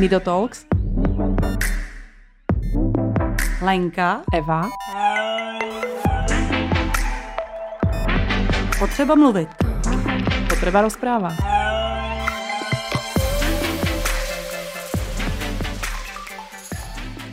[0.00, 0.66] Nido Talks.
[3.62, 4.22] Lenka.
[4.34, 4.68] Eva.
[8.78, 9.48] Potřeba mluvit.
[10.48, 11.28] Potreba rozpráva.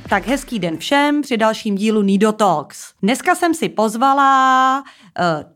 [0.09, 2.93] Tak hezký den všem při dalším dílu Nido Talks.
[3.03, 4.83] Dneska jsem si pozvala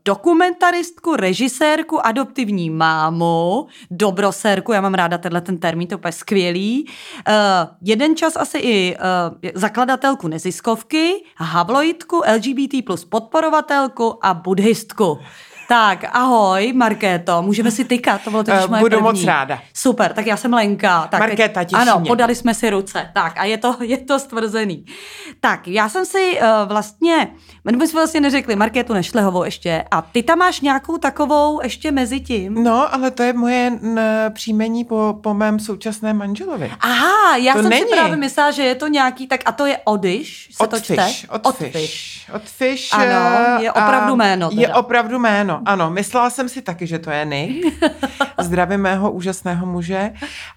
[0.04, 6.84] dokumentaristku, režisérku, adoptivní mámu, dobrosérku, já mám ráda tenhle ten termín, to je úplně skvělý.
[7.28, 7.34] Uh,
[7.82, 15.18] jeden čas asi i uh, zakladatelku neziskovky, habloidku, LGBT plus podporovatelku a buddhistku.
[15.72, 19.02] Tak, ahoj, Markéto, můžeme si tykat, to bylo totiž Uh, moje budu první.
[19.20, 19.58] moc ráda.
[19.74, 21.06] Super, tak já jsem Lenka.
[21.10, 22.08] Tak Markéta, těší Ano, mě.
[22.08, 23.10] podali jsme si ruce.
[23.14, 24.84] Tak a je to, je to stvrzený.
[25.40, 27.28] Tak, já jsem si uh, vlastně,
[27.78, 32.20] my jsme vlastně neřekli Markétu Nešlehovou ještě a ty tam máš nějakou takovou ještě mezi
[32.20, 32.54] tím?
[32.64, 36.72] No, ale to je moje n, příjmení po, po mém současném manželovi.
[36.80, 37.82] Aha, já To jsem není.
[37.82, 40.94] si právě myslela, že je to nějaký, tak a to je Odyš, se to čte?
[40.94, 42.26] Odfiš, odfiš.
[42.34, 42.90] Odfiš.
[42.92, 43.04] Ano,
[43.58, 44.78] eh, je opravdu jméno Je teda.
[44.78, 45.90] opravdu jméno, ano.
[45.90, 47.66] Myslela jsem si taky, že to je Nick.
[48.40, 50.12] Zdravím mého úžasného muže.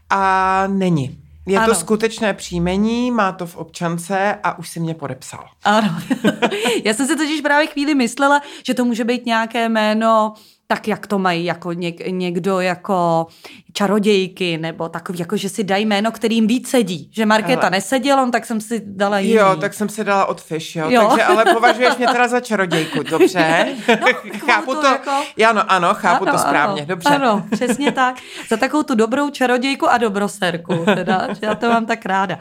[0.09, 1.17] A není.
[1.47, 1.67] Je Ano.
[1.67, 5.45] to skutečné příjmení, má to v občance a už si mě podepsal.
[5.63, 6.01] Ano.
[6.85, 10.33] Já jsem si totiž právě chvíli myslela, že to může být nějaké jméno,
[10.67, 13.27] tak jak to mají jako něk, někdo jako
[13.73, 17.09] čarodějky, nebo takový, jako že si dají jméno, kterým víc sedí.
[17.13, 19.33] Že Markéta Ale- neseděla, no, tak jsem si dala jiný.
[19.33, 20.85] Jo, tak jsem si dala odfiš, jo.
[20.89, 21.01] Jo.
[21.01, 21.07] jo.
[21.07, 23.67] Takže, ale považuješ mě teda za čarodějku, dobře?
[24.01, 24.07] No,
[24.45, 25.11] chápu to to, jako-
[25.49, 27.09] ano, ano, chápu to správně, ano, dobře.
[27.09, 28.15] Ano, přesně tak.
[28.49, 32.39] Za takovou tu dobrou čarodějku a dobroserku, teda, že já to mám tak ráda.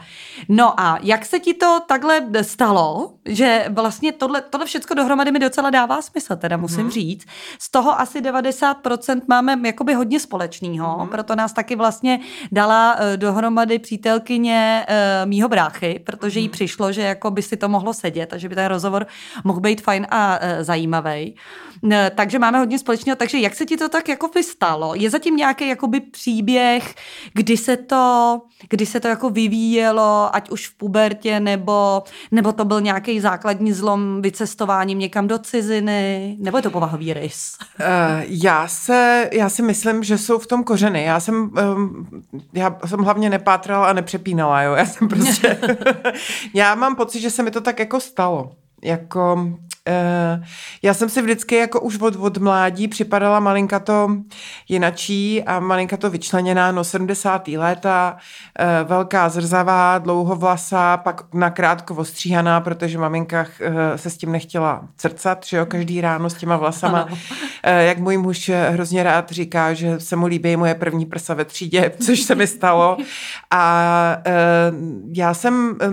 [0.49, 5.39] No a jak se ti to takhle stalo, že vlastně tohle, tohle všechno dohromady mi
[5.39, 6.91] docela dává smysl, teda musím hmm.
[6.91, 7.25] říct.
[7.59, 11.09] Z toho asi 90% máme jakoby hodně společného, hmm.
[11.09, 12.19] proto nás taky vlastně
[12.51, 17.69] dala eh, dohromady přítelkyně uh, mýho bráchy, protože jí přišlo, že jako by si to
[17.69, 19.07] mohlo sedět a že by ten rozhovor
[19.43, 21.35] mohl být fajn a uh, zajímavý.
[22.15, 23.15] Takže máme hodně společného.
[23.15, 24.95] Takže jak se ti to tak jako by stalo?
[24.95, 26.95] Je zatím nějaký jakoby příběh,
[27.33, 32.65] kdy se to, kdy se to jako vyvíjelo, ať už v pubertě, nebo, nebo to
[32.65, 37.57] byl nějaký základní zlom vycestováním někam do ciziny, nebo je to povahový rys?
[37.79, 37.85] Uh,
[38.27, 41.03] já se, já si myslím, že jsou v tom kořeny.
[41.03, 42.07] Já jsem, um,
[42.53, 44.73] já jsem hlavně nepátrala a nepřepínala, jo.
[44.73, 45.57] Já jsem prostě,
[46.53, 48.51] já mám pocit, že se mi to tak jako stalo.
[48.83, 49.49] Jako,
[49.87, 50.45] uh,
[50.81, 54.09] já jsem si vždycky jako už od, od mládí připadala malinka to
[54.69, 57.47] jinačí a malinka to vyčleněná, no 70.
[57.47, 58.17] léta,
[58.59, 65.45] uh, velká zrzavá, dlouhovlasá, pak nakrátko ostříhaná, protože maminka uh, se s tím nechtěla crcat,
[65.45, 67.01] že jo, každý ráno s těma vlasama.
[67.01, 67.17] Ano.
[67.63, 71.33] Eh, jak můj muž eh, hrozně rád říká, že se mu líbí moje první prsa
[71.33, 72.97] ve třídě, což se mi stalo.
[73.51, 74.33] A eh,
[75.13, 75.87] já jsem eh,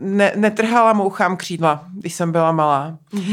[0.00, 2.98] ne, netrhala mouchám křídla, když jsem byla malá.
[3.14, 3.29] Mm-hmm.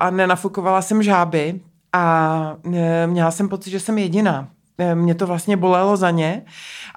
[0.00, 1.60] A nenafukovala jsem žáby
[1.92, 4.48] a eh, měla jsem pocit, že jsem jediná.
[4.94, 6.42] Mě to vlastně bolelo za ně.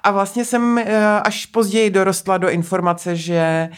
[0.02, 0.80] A vlastně jsem
[1.24, 3.68] až později dorostla do informace, že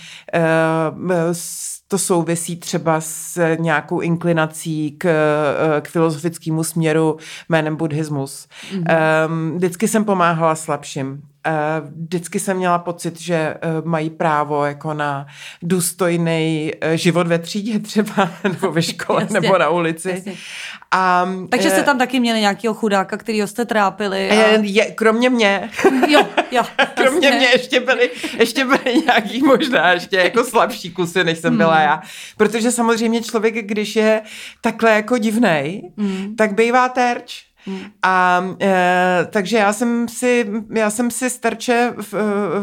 [1.89, 5.09] to souvisí třeba s nějakou inklinací k,
[5.81, 7.17] k filozofickému směru
[7.49, 8.49] jménem buddhismus.
[8.73, 9.55] Mm-hmm.
[9.57, 11.23] Vždycky jsem pomáhala slabším.
[11.47, 11.53] Eh,
[12.03, 15.27] Vždycky jsem měla pocit, že eh, mají právo jako na
[15.63, 20.11] důstojný eh, život ve třídě třeba, nebo ve škole, Jasně, nebo na ulici.
[20.11, 20.35] jasně.
[20.91, 24.31] A, Takže jste tam taky měli nějakého chudáka, kterýho jste trápili.
[24.31, 24.35] A...
[24.63, 25.71] je, kromě mě,
[26.09, 26.63] Jo, jo.
[26.95, 27.39] Kromě jasně.
[27.39, 32.03] mě ještě byly, ještě byly nějaký možná ještě jako slabší kusy, než jsem byla já.
[32.37, 34.23] Protože samozřejmě člověk, když je
[34.61, 35.93] takhle jako divnej,
[36.37, 37.45] tak bývá terč.
[38.03, 42.13] A e, takže já jsem si, já jsem si starče v,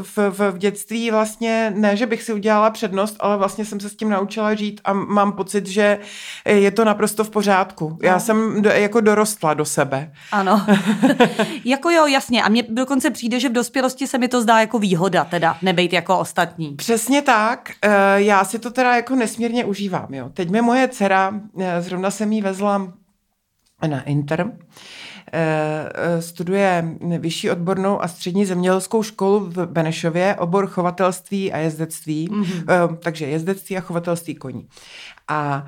[0.03, 3.89] v, v, v dětství vlastně, ne, že bych si udělala přednost, ale vlastně jsem se
[3.89, 5.99] s tím naučila žít a mám pocit, že
[6.45, 7.97] je to naprosto v pořádku.
[8.03, 10.11] Já jsem do, jako dorostla do sebe.
[10.31, 10.65] Ano.
[11.65, 12.43] jako jo, jasně.
[12.43, 15.93] A mně dokonce přijde, že v dospělosti se mi to zdá jako výhoda, teda nebejt
[15.93, 16.75] jako ostatní.
[16.75, 17.71] Přesně tak.
[17.81, 17.89] Eh,
[18.21, 20.13] Já si to teda jako nesmírně užívám.
[20.13, 20.29] Jo.
[20.33, 22.93] Teď mi moje dcera, eh, zrovna jsem jí vezla
[23.87, 24.51] na Inter,
[25.33, 32.29] eh, eh, studuje vyšší odbornou a střední zemědělskou školu v Benešově, obor chovatelství a jezdectví,
[32.29, 32.97] mm-hmm.
[32.97, 34.67] takže jezdectví a chovatelství koní.
[35.27, 35.65] A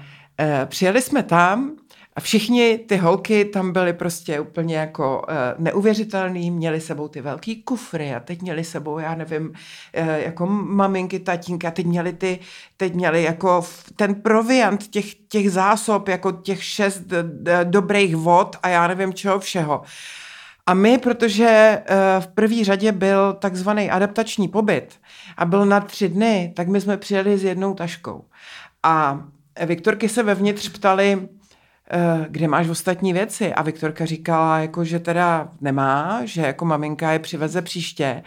[0.66, 1.72] přijeli jsme tam
[2.16, 7.64] A všichni ty holky tam byly prostě úplně jako uh, neuvěřitelný, měli sebou ty velký
[7.64, 12.40] kufry a teď měli sebou, já nevím, uh, jako maminky, tatínky a teď měli ty,
[12.78, 13.66] teď měli jako
[13.96, 17.02] ten proviant těch, těch zásob, jako těch šest
[17.64, 19.82] dobrých vod a já nevím čeho všeho.
[20.66, 21.48] A my, protože
[21.86, 21.86] eh,
[22.20, 25.00] v první řadě byl takzvaný adaptační pobyt
[25.38, 28.26] a byl na tři dny, tak my jsme přijeli s jednou taškou.
[28.84, 29.24] A
[29.66, 31.28] Viktorky se vevnitř ptali,
[32.28, 33.54] kde máš ostatní věci?
[33.54, 38.24] A Viktorka říkala, jako, že teda nemá, že jako maminka je přiveze příště.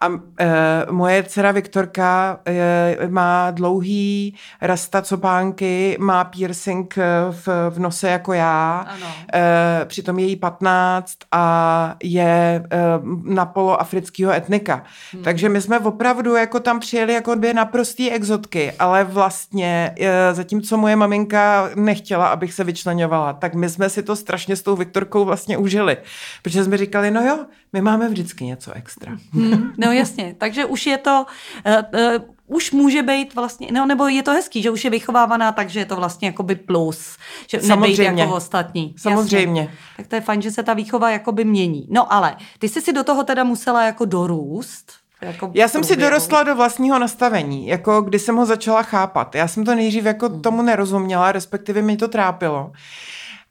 [0.00, 0.08] A
[0.40, 6.94] e, moje dcera Viktorka e, má dlouhý rasta copánky, má piercing
[7.30, 9.06] v, v nose jako já, ano.
[9.34, 12.78] E, přitom je jí 15 a je e,
[13.24, 14.82] na polo afrického etnika.
[15.12, 15.22] Hmm.
[15.22, 20.76] Takže my jsme opravdu jako tam přijeli jako dvě naprostý exotky, ale vlastně e, zatímco
[20.76, 24.76] moje maminka nechtěla, abych se vyčlenila zmiňovala, tak my jsme si to strašně s tou
[24.76, 25.96] Viktorkou vlastně užili.
[26.42, 29.16] Protože jsme říkali, no jo, my máme vždycky něco extra.
[29.32, 31.26] Hmm, no jasně, takže už je to...
[31.66, 35.52] Uh, uh, už může být vlastně, no, nebo je to hezký, že už je vychovávaná,
[35.52, 37.16] takže je to vlastně jakoby plus,
[37.46, 38.22] že Samozřejmě.
[38.22, 38.94] jako ostatní.
[38.96, 39.60] Samozřejmě.
[39.60, 39.76] Jasně.
[39.96, 41.86] Tak to je fajn, že se ta výchova jakoby mění.
[41.90, 45.96] No ale ty jsi si do toho teda musela jako dorůst, jako já jsem si
[45.96, 49.34] dorostla do vlastního nastavení, jako kdy jsem ho začala chápat.
[49.34, 50.42] Já jsem to nejdřív jako hmm.
[50.42, 52.72] tomu nerozuměla, respektive mě to trápilo.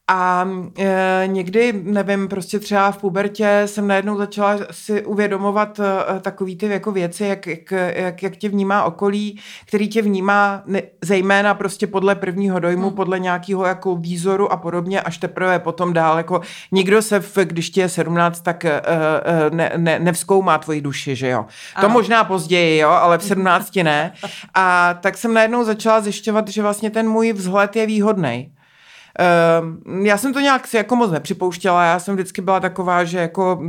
[0.10, 0.48] A
[0.80, 6.66] e, někdy, nevím, prostě třeba v pubertě jsem najednou začala si uvědomovat e, takový ty
[6.66, 11.88] jako věci, jak, jak, jak, jak tě vnímá okolí, který tě vnímá ne, zejména prostě
[11.88, 12.96] podle prvního dojmu, hmm.
[12.96, 17.70] podle nějakého jako výzoru a podobně, až teprve potom dál, jako nikdo se, v, když
[17.70, 18.82] ti je 17, tak e, e,
[19.50, 21.46] ne, ne, nevzkoumá tvoji duši, že jo.
[21.76, 21.88] Ano.
[21.88, 24.14] To možná později, jo, ale v 17 ne.
[24.54, 28.52] A tak jsem najednou začala zjišťovat, že vlastně ten můj vzhled je výhodný
[30.04, 33.62] já jsem to nějak si jako moc nepřipouštěla, já jsem vždycky byla taková, že jako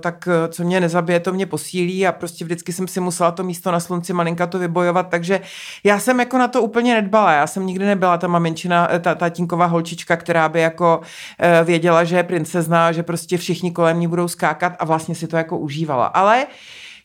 [0.00, 3.70] tak co mě nezabije, to mě posílí a prostě vždycky jsem si musela to místo
[3.70, 5.40] na slunci malinka to vybojovat, takže
[5.84, 9.66] já jsem jako na to úplně nedbala, já jsem nikdy nebyla ta maminčina, ta tatínková
[9.66, 11.00] holčička, která by jako
[11.38, 15.26] eh, věděla, že je princezna, že prostě všichni kolem ní budou skákat a vlastně si
[15.26, 16.46] to jako užívala, ale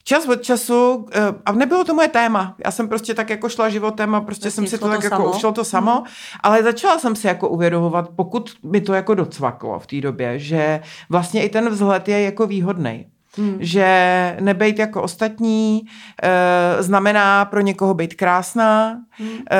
[0.09, 3.69] čas od času, eh, a nebylo to moje téma, já jsem prostě tak jako šla
[3.69, 5.25] životem a prostě jsem si to, to tak jako samo.
[5.25, 6.05] jako ušlo to samo, hmm.
[6.43, 10.81] ale začala jsem si jako uvědomovat, pokud mi to jako docvaklo v té době, že
[11.09, 13.05] vlastně i ten vzhled je jako výhodný.
[13.37, 13.57] Hmm.
[13.59, 15.81] Že nebejt jako ostatní
[16.23, 19.29] e, znamená pro někoho být krásná hmm.
[19.29, 19.59] e,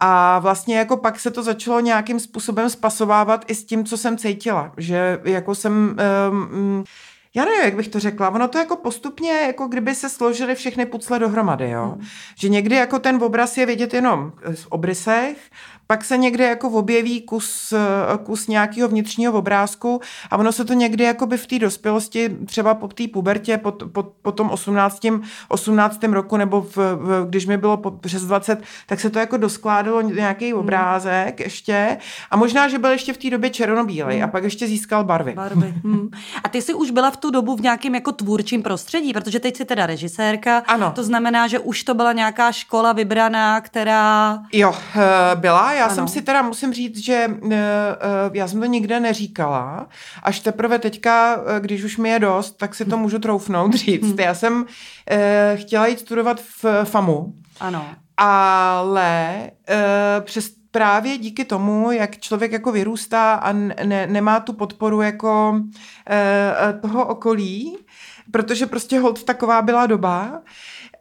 [0.00, 4.16] a vlastně jako pak se to začalo nějakým způsobem spasovávat i s tím, co jsem
[4.16, 4.72] cítila.
[4.76, 5.96] Že jako jsem...
[5.98, 7.00] E,
[7.34, 10.86] já nevím, jak bych to řekla, ono to jako postupně, jako kdyby se složily všechny
[10.86, 11.86] pucle dohromady, jo.
[11.86, 12.06] Hmm.
[12.36, 15.36] Že někdy jako ten obraz je vidět jenom v obrysech,
[15.90, 17.74] pak se někde jako objeví kus,
[18.24, 20.00] kus nějakého vnitřního obrázku
[20.30, 23.72] a ono se to někdy jako by v té dospělosti, třeba po té pubertě, po,
[23.72, 25.06] po, po tom 18.
[25.48, 26.04] 18.
[26.04, 30.00] roku nebo v, v, když mi bylo po, přes 20, tak se to jako doskládalo
[30.00, 30.60] nějaký hmm.
[30.60, 31.44] obrázek hmm.
[31.44, 31.98] ještě
[32.30, 34.24] a možná, že byl ještě v té době černobílej hmm.
[34.24, 35.32] a pak ještě získal barvy.
[35.32, 35.74] barvy.
[35.84, 36.10] Hmm.
[36.44, 39.56] A ty jsi už byla v tu dobu v nějakém jako tvůrčím prostředí, protože teď
[39.56, 40.92] jsi teda režisérka, ano.
[40.94, 44.38] to znamená, že už to byla nějaká škola vybraná, která...
[44.52, 45.94] Jo, eh, byla, já ano.
[45.94, 47.50] jsem si teda musím říct, že uh,
[48.32, 49.88] já jsem to nikde neříkala,
[50.22, 54.18] až teprve teďka, když už mi je dost, tak si to můžu troufnout říct.
[54.18, 54.66] Já jsem uh,
[55.54, 57.34] chtěla jít studovat v FAMu.
[57.60, 57.86] Ano.
[58.16, 65.00] Ale uh, přes právě díky tomu, jak člověk jako vyrůstá a ne, nemá tu podporu
[65.00, 67.76] jako uh, toho okolí,
[68.30, 70.42] protože prostě hold taková byla doba,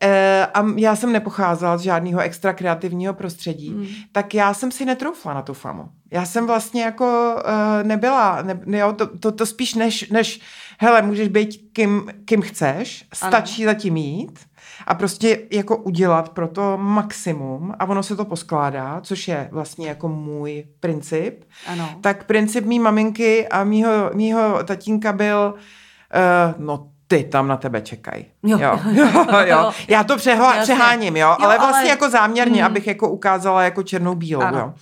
[0.04, 3.88] E, a já jsem nepocházela z žádného extra kreativního prostředí, hmm.
[4.12, 5.90] tak já jsem si netroufla na tu famu.
[6.12, 10.42] Já jsem vlastně jako uh, nebyla, ne, jo, to, to, to spíš než, než
[10.80, 13.74] hele, můžeš být kým, kým chceš, stačí ano.
[13.74, 14.40] zatím mít
[14.88, 19.88] a prostě jako udělat pro to maximum a ono se to poskládá, což je vlastně
[19.88, 21.44] jako můj princip.
[21.68, 21.90] Ano.
[22.02, 27.82] Tak princip mý maminky a mýho, mýho tatínka byl uh, no ty tam na tebe
[27.82, 28.26] čekají.
[28.44, 28.60] Jo.
[28.62, 28.80] Jo.
[28.94, 29.72] jo, jo.
[29.88, 31.90] Já to přeho- přeháním, jo, jo ale vlastně ale...
[31.90, 32.72] jako záměrně, hmm.
[32.72, 34.60] abych jako ukázala jako černou bílou, ano.
[34.60, 34.74] jo.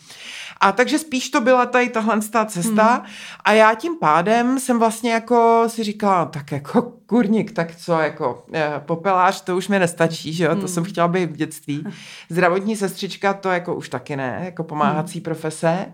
[0.61, 3.05] A takže spíš to byla tady tahle cesta hmm.
[3.43, 8.45] a já tím pádem jsem vlastně jako si říkala, tak jako kurník, tak co, jako
[8.53, 10.61] eh, popelář, to už mi nestačí, že jo, hmm.
[10.61, 11.83] to jsem chtěla být v dětství.
[12.29, 15.23] Zdravotní sestřička, to jako už taky ne, jako pomáhací hmm.
[15.23, 15.93] profese.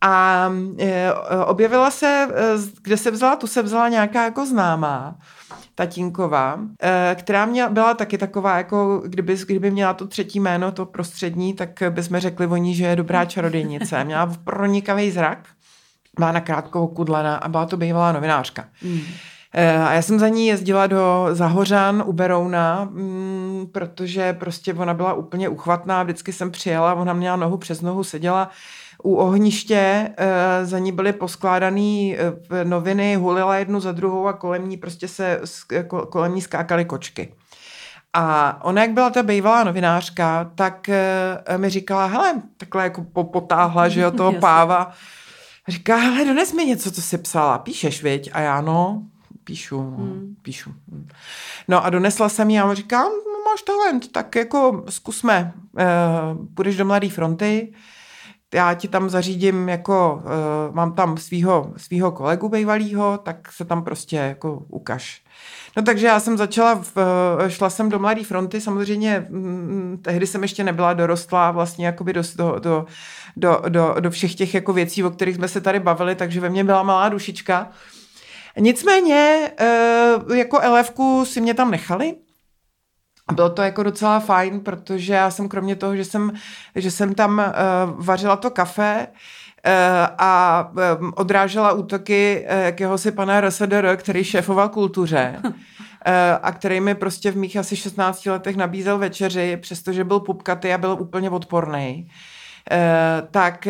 [0.00, 1.12] A e,
[1.46, 2.28] objevila se,
[2.82, 5.16] kde se vzala, tu se vzala nějaká jako známá,
[5.74, 10.86] tatínková, eh, která mě byla taky taková, jako kdyby, kdyby měla to třetí jméno, to
[10.86, 14.04] prostřední, tak bychom řekli o ní, že je dobrá čarodějnice.
[14.04, 15.38] Měla pronikavý zrak,
[16.18, 18.64] má na krátkou kudlana a byla to bývalá novinářka.
[18.82, 19.00] Mm.
[19.86, 25.14] A já jsem za ní jezdila do Zahořan u Berouna, mm, protože prostě ona byla
[25.14, 28.50] úplně uchvatná, vždycky jsem přijela, ona měla nohu přes nohu, seděla
[29.02, 32.16] u ohniště, eh, za ní byly poskládané
[32.64, 35.40] noviny, hulila jednu za druhou a kolem ní prostě se,
[36.08, 37.34] kolem ní skákaly kočky.
[38.12, 40.90] A ona, jak byla ta bývalá novinářka, tak
[41.56, 44.92] mi říkala, hele, takhle jako potáhla, že jo, toho páva.
[45.68, 47.58] Říká, hele, dones mi něco, co jsi psala.
[47.58, 48.30] Píšeš, viď?
[48.32, 49.02] A já, no,
[49.44, 50.36] píšu, no, hmm.
[50.42, 50.74] píšu.
[51.68, 56.46] No a donesla jsem jí a on říká, no, máš talent, tak jako zkusme, uh,
[56.54, 57.72] půjdeš do Mladé fronty,
[58.54, 63.84] já ti tam zařídím jako, uh, mám tam svýho, svýho kolegu bývalýho, tak se tam
[63.84, 65.22] prostě jako ukaž.
[65.76, 66.96] No takže já jsem začala, v,
[67.46, 72.12] eh, šla jsem do Mladé fronty, samozřejmě hm, tehdy jsem ještě nebyla dorostlá vlastně jakoby
[72.12, 72.86] do, do, do,
[73.36, 76.50] do, do, do všech těch jako věcí, o kterých jsme se tady bavili, takže ve
[76.50, 77.70] mně byla malá dušička.
[78.58, 79.50] Nicméně
[80.26, 82.14] uh, jako elevku si mě tam nechali,
[83.32, 86.32] bylo to jako docela fajn, protože já jsem kromě toho, že jsem,
[86.74, 89.06] že jsem tam uh, vařila to kafe,
[90.18, 90.70] a
[91.14, 95.40] odrážela útoky jakéhosi pana RSDR, který šéfoval kultuře
[96.42, 100.78] a který mi prostě v mých asi 16 letech nabízel večeři, přestože byl pupkatý a
[100.78, 102.08] byl úplně odporný.
[103.30, 103.68] tak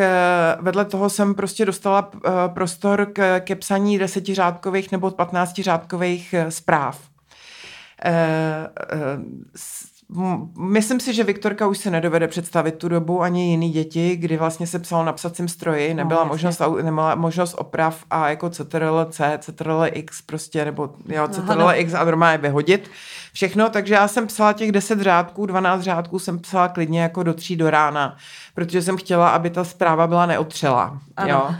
[0.60, 2.10] vedle toho jsem prostě dostala
[2.54, 7.13] prostor k, ke psaní desetiřádkových nebo patnáctiřádkových zpráv.
[10.58, 14.66] Myslím si, že Viktorka už se nedovede představit tu dobu ani jiný děti, kdy vlastně
[14.66, 19.38] se psalo na psacím stroji, nebyla, no, možnost, nebyla možnost oprav a jako CTRL C,
[19.38, 22.90] CTRL X prostě, nebo jo, CTRL X a normálně vyhodit
[23.32, 27.34] všechno, takže já jsem psala těch 10 řádků, 12 řádků jsem psala klidně jako do
[27.34, 28.16] tří do rána,
[28.54, 30.98] protože jsem chtěla, aby ta zpráva byla neotřela.
[31.16, 31.30] Ano.
[31.30, 31.54] Jo.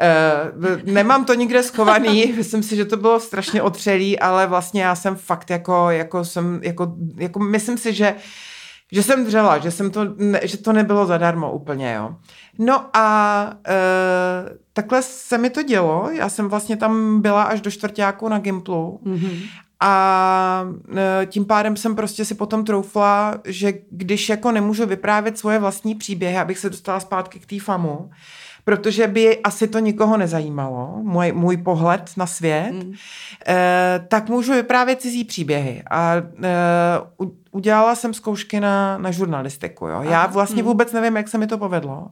[0.00, 4.94] Uh, nemám to nikde schovaný, myslím si, že to bylo strašně otřelý, ale vlastně já
[4.94, 8.14] jsem fakt jako, jako jsem, jako, jako myslím si, že
[8.92, 10.06] že jsem dřela, že, jsem to,
[10.42, 12.16] že to nebylo zadarmo úplně, jo.
[12.58, 17.70] No a uh, takhle se mi to dělo, já jsem vlastně tam byla až do
[17.70, 19.42] čtvrtáku na Gimplu mm-hmm.
[19.80, 25.58] a uh, tím pádem jsem prostě si potom troufla, že když jako nemůžu vyprávět svoje
[25.58, 28.10] vlastní příběhy, abych se dostala zpátky k té famu,
[28.70, 32.94] protože by asi to nikoho nezajímalo, můj, můj pohled na svět, mm.
[33.46, 35.82] eh, tak můžu vyprávět cizí příběhy.
[35.90, 36.48] A eh,
[37.50, 39.86] udělala jsem zkoušky na, na žurnalistiku.
[39.86, 40.02] Jo.
[40.02, 40.68] Já vlastně mm.
[40.68, 42.08] vůbec nevím, jak se mi to povedlo,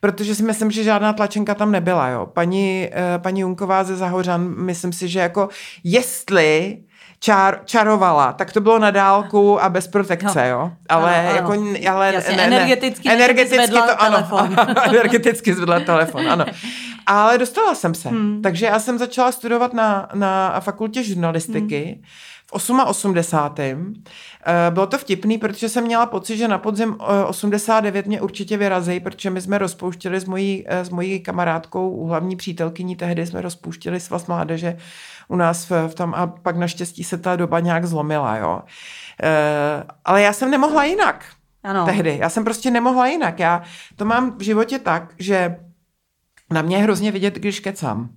[0.00, 2.08] protože si myslím, že žádná tlačenka tam nebyla.
[2.08, 2.26] Jo.
[2.26, 5.48] Paní, eh, paní Junková ze Zahořan, myslím si, že jako
[5.84, 6.78] jestli
[7.20, 10.48] čar, čarovala, tak to bylo na dálku a bez protekce, no.
[10.48, 10.72] jo.
[10.88, 11.52] Ale ano, jako,
[11.90, 14.56] ale Jasně, ne, energeticky, ne, energeticky to, ano, telefon.
[14.84, 16.44] energeticky zvedla telefon, ano.
[17.06, 18.08] Ale dostala jsem se.
[18.08, 18.42] Hmm.
[18.42, 21.84] Takže já jsem začala studovat na, na fakultě žurnalistiky.
[21.84, 22.02] Hmm
[22.48, 23.94] v 88.
[24.46, 26.96] Eh, bylo to vtipný, protože jsem měla pocit, že na podzim
[27.26, 32.36] 89 mě určitě vyrazí, protože my jsme rozpouštěli s mojí, eh, s mojí kamarádkou, hlavní
[32.36, 34.76] přítelkyní tehdy jsme rozpouštěli svaz mládeže
[35.28, 38.62] u nás v, v tom a pak naštěstí se ta doba nějak zlomila, jo.
[39.22, 41.24] E, ale já jsem nemohla jinak.
[41.62, 41.84] Ano.
[41.84, 42.18] Tehdy.
[42.20, 43.40] Já jsem prostě nemohla jinak.
[43.40, 43.62] Já
[43.96, 45.56] to mám v životě tak, že
[46.52, 48.10] na mě je hrozně vidět, když kecám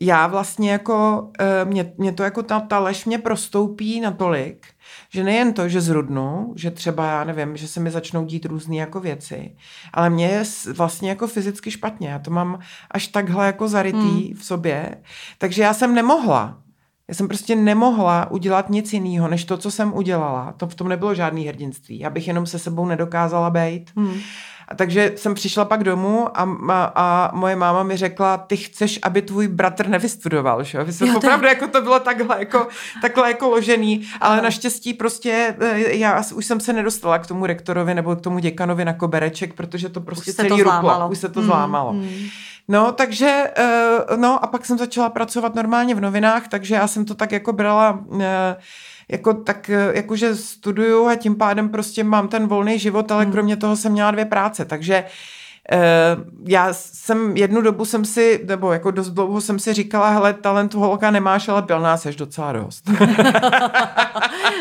[0.00, 4.66] já vlastně jako, eh, mě, mě to jako ta, ta lež mě prostoupí natolik,
[5.10, 8.76] že nejen to, že zrudnu, že třeba, já nevím, že se mi začnou dít různé
[8.76, 9.56] jako věci,
[9.92, 12.08] ale mě je vlastně jako fyzicky špatně.
[12.08, 12.58] Já to mám
[12.90, 14.34] až takhle jako zarytý hmm.
[14.34, 14.96] v sobě.
[15.38, 16.58] Takže já jsem nemohla.
[17.08, 20.52] Já jsem prostě nemohla udělat nic jiného, než to, co jsem udělala.
[20.52, 21.98] To v tom nebylo žádný hrdinství.
[21.98, 23.90] Já bych jenom se sebou nedokázala být.
[23.96, 24.14] Hmm.
[24.68, 28.98] A takže jsem přišla pak domů a, a, a moje máma mi řekla, ty chceš,
[29.02, 30.78] aby tvůj bratr nevystudoval, že?
[30.78, 32.68] jo, opravdu jako to bylo takhle jako,
[33.02, 37.94] takhle jako ložený, ale naštěstí prostě eh, já už jsem se nedostala k tomu rektorovi
[37.94, 41.28] nebo k tomu děkanovi na kobereček, protože to prostě už celý to ruplo, už se
[41.28, 41.46] to hmm.
[41.46, 41.92] zlámalo.
[41.92, 42.28] Hmm.
[42.68, 47.04] No, takže, uh, no a pak jsem začala pracovat normálně v novinách, takže já jsem
[47.04, 48.22] to tak jako brala uh,
[49.08, 53.32] jako tak, eh, jakože studuju a tím pádem prostě mám ten volný život, ale hmm.
[53.32, 55.10] kromě toho jsem měla dvě práce, takže Uh,
[56.46, 60.80] já jsem jednu dobu jsem si, nebo jako dost dlouho jsem si říkala, hele, talentu
[60.80, 62.90] holka nemáš, ale byl nás ješ docela dost.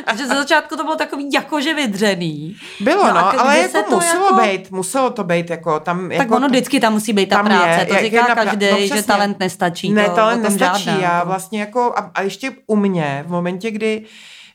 [0.05, 2.55] Takže za začátku to bylo takový jakože vydřený.
[2.79, 4.41] Bylo, no, no ale jako muselo jako...
[4.41, 6.09] být, muselo to být, jako tam.
[6.09, 9.03] Tak jako ono vždycky tam musí být ta práce, je, to říká každý, no, že
[9.03, 9.93] talent nestačí.
[9.93, 11.27] Ne, to, talent nestačí, žádná, já to...
[11.27, 14.05] vlastně jako, a, a ještě u mě, v momentě, kdy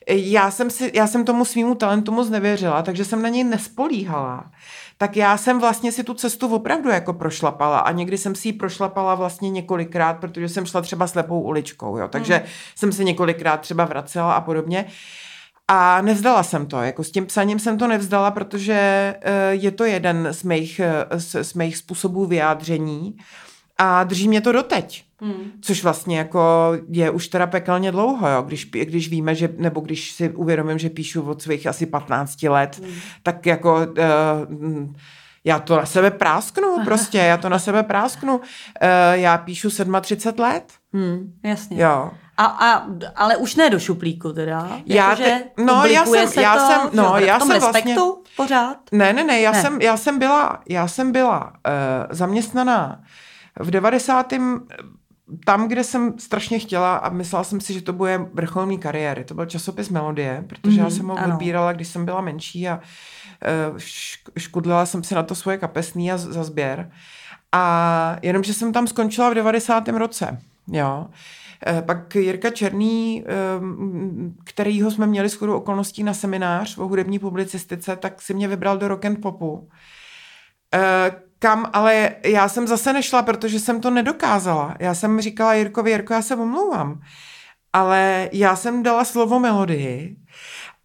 [0.09, 4.45] já jsem, si, já jsem tomu svýmu talentu moc nevěřila, takže jsem na něj nespolíhala.
[5.01, 8.53] Tak já jsem vlastně si tu cestu opravdu jako prošlapala a někdy jsem si ji
[8.53, 12.45] prošlapala vlastně několikrát, protože jsem šla třeba slepou uličkou, jo, takže hmm.
[12.75, 14.85] jsem se několikrát třeba vracela a podobně.
[15.67, 18.73] A nevzdala jsem to, jako s tím psaním jsem to nevzdala, protože
[19.21, 23.17] eh, je to jeden z mých, eh, z, z mých způsobů vyjádření
[23.77, 25.08] a drží mě to doteď.
[25.21, 25.51] Hmm.
[25.61, 28.41] Což vlastně jako je už teda pekelně dlouho, jo?
[28.41, 32.79] Když, když víme, že, nebo když si uvědomím, že píšu od svých asi 15 let,
[32.83, 32.93] hmm.
[33.23, 34.93] tak jako uh,
[35.43, 38.37] já to na sebe prásknu prostě, já to na sebe prásknu.
[38.37, 38.43] Uh,
[39.11, 39.69] já píšu
[40.01, 40.73] 37 let.
[40.93, 41.83] Hmm, jasně.
[41.83, 42.11] Jo.
[42.37, 44.69] A, a, ale už ne do šuplíku teda.
[44.85, 48.05] Já jako, te, no, já jsem, já to, jsem, no, já v tom jsem respektu
[48.05, 48.77] vlastně, pořád?
[48.91, 49.61] Ne, ne, ne, já ne.
[49.61, 51.51] jsem, já jsem byla, já jsem byla uh,
[52.09, 53.01] zaměstnaná
[53.59, 54.33] v 90.
[55.45, 59.23] tam, kde jsem strašně chtěla a myslela jsem si, že to bude vrcholný kariéry.
[59.23, 61.31] To byl časopis Melodie, protože mm, já jsem ho ano.
[61.31, 62.79] vybírala, když jsem byla menší a
[63.71, 63.77] uh,
[64.37, 66.91] škudlila jsem si na to svoje kapesný a za sběr.
[67.51, 69.87] A jenomže jsem tam skončila v 90.
[69.87, 70.41] roce.
[70.67, 71.07] Jo.
[71.67, 77.95] Eh, pak Jirka Černý, ehm, kterýho jsme měli skoro okolností na seminář o hudební publicistice,
[77.95, 79.69] tak si mě vybral do rock and popu.
[81.39, 84.75] Kam, ale já jsem zase nešla, protože jsem to nedokázala.
[84.79, 87.01] Já jsem říkala Jirkovi, Jirko, já se omlouvám,
[87.73, 90.17] ale já jsem dala slovo melodii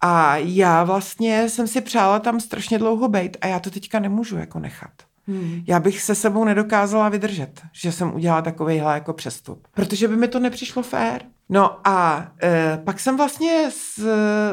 [0.01, 4.37] a já vlastně jsem si přála tam strašně dlouho bejt a já to teďka nemůžu
[4.37, 4.91] jako nechat.
[5.27, 5.63] Hmm.
[5.67, 9.67] Já bych se sebou nedokázala vydržet, že jsem udělala takovýhle jako přestup.
[9.71, 11.21] Protože by mi to nepřišlo fér.
[11.49, 14.07] No a e, pak jsem vlastně s,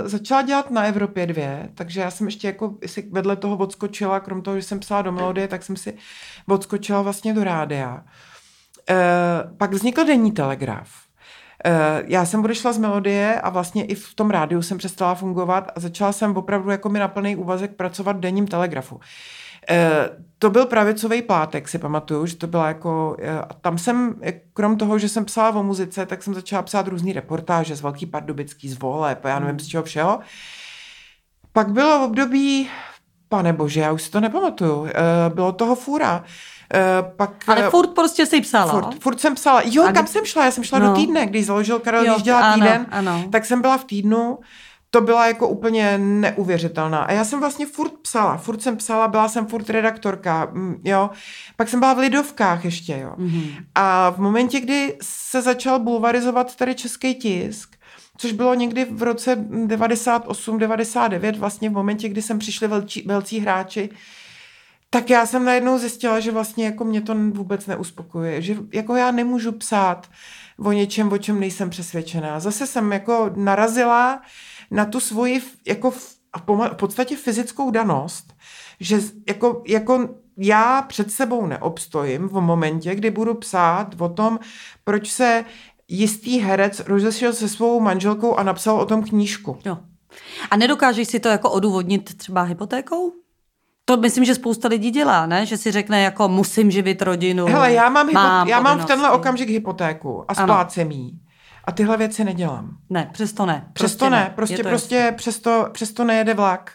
[0.05, 4.43] začala dělat na Evropě dvě, takže já jsem ještě jako si vedle toho odskočila, krom
[4.43, 5.95] toho, že jsem psala do melodie, tak jsem si
[6.49, 8.05] odskočila vlastně do rádia.
[8.91, 8.97] E,
[9.57, 10.89] pak vznikl denní telegraf.
[11.65, 15.71] E, já jsem odešla z melodie a vlastně i v tom rádiu jsem přestala fungovat
[15.77, 19.01] a začala jsem opravdu jako mi na plný úvazek pracovat v denním telegrafu.
[19.71, 24.15] Eh, to byl pravicový pátek, si pamatuju, že to byla jako, eh, a tam jsem,
[24.23, 27.81] eh, krom toho, že jsem psala o muzice, tak jsem začala psát různý reportáže z
[27.81, 30.21] Velký Pardubický, z Voleb, já nevím z čeho všeho.
[31.53, 32.69] Pak bylo období,
[33.29, 34.89] pane bože, já už si to nepamatuju,
[35.35, 36.25] bylo toho fůra.
[37.17, 38.73] pak, Ale furt prostě si psala.
[38.73, 39.63] Furt, furt jsem psala.
[39.65, 40.13] Jo, a kam kdy...
[40.13, 40.45] jsem šla?
[40.45, 40.89] Já jsem šla no.
[40.89, 43.25] do týdne, když založil Karel jo, Jížděla týden, ano.
[43.33, 44.39] tak jsem byla v týdnu
[44.95, 47.03] to byla jako úplně neuvěřitelná.
[47.03, 51.11] A já jsem vlastně furt psala, furt jsem psala, byla jsem furt redaktorka, mm, jo.
[51.57, 53.15] Pak jsem byla v Lidovkách ještě, jo.
[53.19, 53.65] Mm-hmm.
[53.75, 57.77] A v momentě, kdy se začal bulvarizovat tady český tisk,
[58.17, 63.41] což bylo někdy v roce 98, 99, vlastně v momentě, kdy sem přišli velcí, velcí
[63.41, 63.91] hráči,
[64.91, 69.11] tak já jsem najednou zjistila, že vlastně jako mě to vůbec neuspokojuje, že jako já
[69.11, 70.09] nemůžu psát
[70.59, 72.41] o něčem, o čem nejsem přesvědčená.
[72.41, 74.21] Zase jsem jako narazila
[74.73, 76.17] na tu svoji jako v,
[76.77, 78.33] podstatě fyzickou danost,
[78.81, 84.39] že jako, jako já před sebou neobstojím v momentě, kdy budu psát o tom,
[84.85, 85.45] proč se
[85.89, 89.59] jistý herec rozešel se svou manželkou a napsal o tom knížku.
[89.65, 89.79] Jo.
[90.51, 93.13] A nedokážeš si to jako odůvodnit třeba hypotékou?
[93.85, 95.47] To myslím, že spousta lidí dělá, ne?
[95.47, 97.47] Že si řekne jako musím živit rodinu.
[97.47, 101.19] Hele, já mám, mám, hypo- já mám v tenhle okamžik hypotéku a splácím jí.
[101.65, 102.77] A tyhle věci nedělám.
[102.91, 103.55] Ne, přesto ne.
[103.55, 106.73] Prostě přesto ne, prostě, prostě přesto, přesto nejede vlak.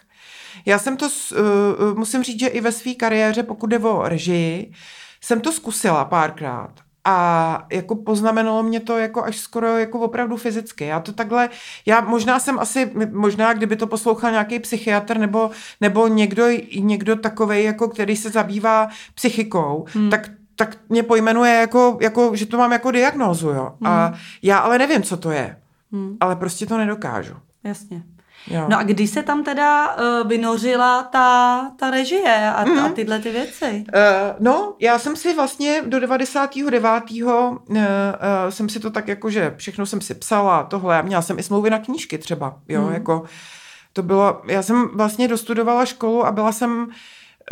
[0.66, 4.72] Já jsem to, uh, musím říct, že i ve své kariéře, pokud jde o režii,
[5.20, 6.70] jsem to zkusila párkrát
[7.04, 10.84] a jako poznamenalo mě to jako až skoro jako opravdu fyzicky.
[10.84, 11.48] Já to takhle,
[11.86, 16.44] já možná jsem asi, možná kdyby to poslouchal nějaký psychiatr nebo, nebo někdo,
[16.78, 20.10] někdo takovej, jako který se zabývá psychikou, hmm.
[20.10, 23.74] tak tak mě pojmenuje jako, jako, že to mám jako diagnózu, jo.
[23.80, 23.92] Hmm.
[23.92, 25.56] A já ale nevím, co to je.
[25.92, 26.16] Hmm.
[26.20, 27.34] Ale prostě to nedokážu.
[27.64, 28.02] Jasně.
[28.50, 28.66] Jo.
[28.68, 32.78] No a kdy se tam teda uh, vynořila ta, ta režie a, mm.
[32.78, 33.84] a tyhle ty věci?
[33.94, 36.84] Uh, no, já jsem si vlastně do 99.
[37.22, 37.78] Uh, uh,
[38.48, 41.70] jsem si to tak jako, že všechno jsem si psala, tohle, měla jsem i smlouvy
[41.70, 42.92] na knížky třeba, jo, mm.
[42.92, 43.24] jako
[43.92, 46.92] to bylo, já jsem vlastně dostudovala školu a byla jsem uh,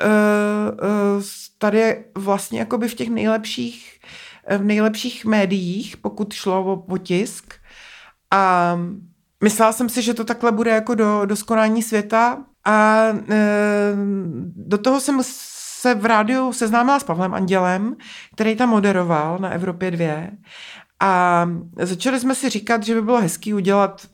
[0.04, 1.22] uh,
[1.59, 4.00] tady vlastně jakoby v těch nejlepších,
[4.59, 7.54] v nejlepších médiích, pokud šlo o potisk.
[8.30, 8.76] A
[9.44, 13.06] myslela jsem si, že to takhle bude jako do, do skonání světa a
[14.56, 15.20] do toho jsem
[15.80, 17.96] se v rádiu seznámila s Pavlem Andělem,
[18.35, 20.06] který tam moderoval na Evropě 2
[21.00, 21.46] a
[21.82, 24.06] začali jsme si říkat, že by bylo hezký udělat,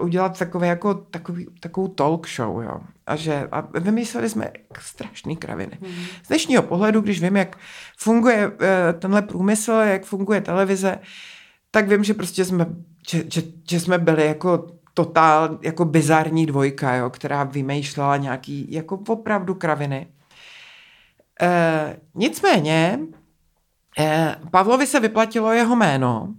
[0.00, 2.80] udělat takové jako, takový, takovou talk show, jo.
[3.08, 5.78] A, že, a vymysleli jsme strašný kraviny.
[5.80, 5.88] Mm.
[6.22, 7.56] Z dnešního pohledu, když vím, jak
[7.98, 10.98] funguje eh, tenhle průmysl, jak funguje televize,
[11.70, 12.66] tak vím, že prostě jsme,
[13.08, 19.00] že, že, že jsme byli jako totál jako bizarní dvojka, jo, která vymýšlela nějaký jako
[19.08, 20.06] opravdu kraviny.
[21.42, 22.98] E, nicméně
[23.98, 26.34] e, Pavlovi se vyplatilo jeho jméno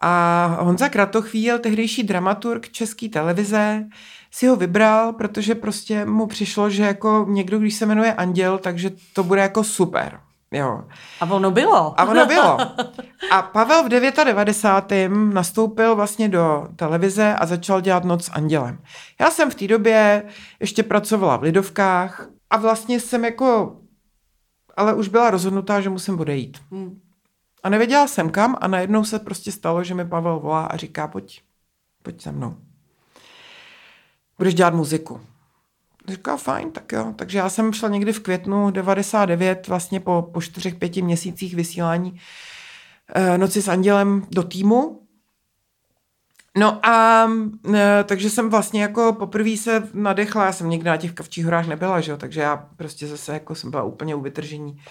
[0.00, 3.84] a Honza Kratochvíl, tehdejší dramaturg české televize,
[4.30, 8.90] si ho vybral, protože prostě mu přišlo, že jako někdo, když se jmenuje Anděl, takže
[9.12, 10.20] to bude jako super.
[10.50, 10.84] Jo.
[11.20, 12.00] A ono bylo.
[12.00, 12.58] A ono bylo.
[13.30, 15.08] A Pavel v 99.
[15.32, 18.78] nastoupil vlastně do televize a začal dělat Noc s Andělem.
[19.20, 20.24] Já jsem v té době
[20.60, 23.76] ještě pracovala v Lidovkách a vlastně jsem jako,
[24.76, 26.58] ale už byla rozhodnutá, že musím odejít.
[26.70, 27.00] Hmm.
[27.62, 31.08] A nevěděla jsem kam a najednou se prostě stalo, že mi Pavel volá a říká,
[31.08, 31.42] pojď,
[32.02, 32.56] pojď se mnou.
[34.38, 35.20] Budeš dělat muziku.
[36.08, 37.14] Říká, fajn, tak jo.
[37.16, 42.20] Takže já jsem šla někdy v květnu 99, vlastně po, po čtyřech, pěti měsících vysílání
[43.14, 45.02] e, Noci s Andělem do týmu.
[46.56, 47.28] No a
[47.74, 51.66] e, takže jsem vlastně jako poprvé se nadechla, já jsem nikdy na těch kavčích horách
[51.66, 54.82] nebyla, že jo, takže já prostě zase jako jsem byla úplně u vytržení.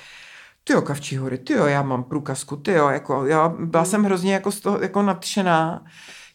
[0.63, 4.03] Ty jo, kavčí hory, ty jo, já mám průkazku, ty jo, jako, já byla jsem
[4.03, 5.85] hrozně jako, z toho, jako nadšená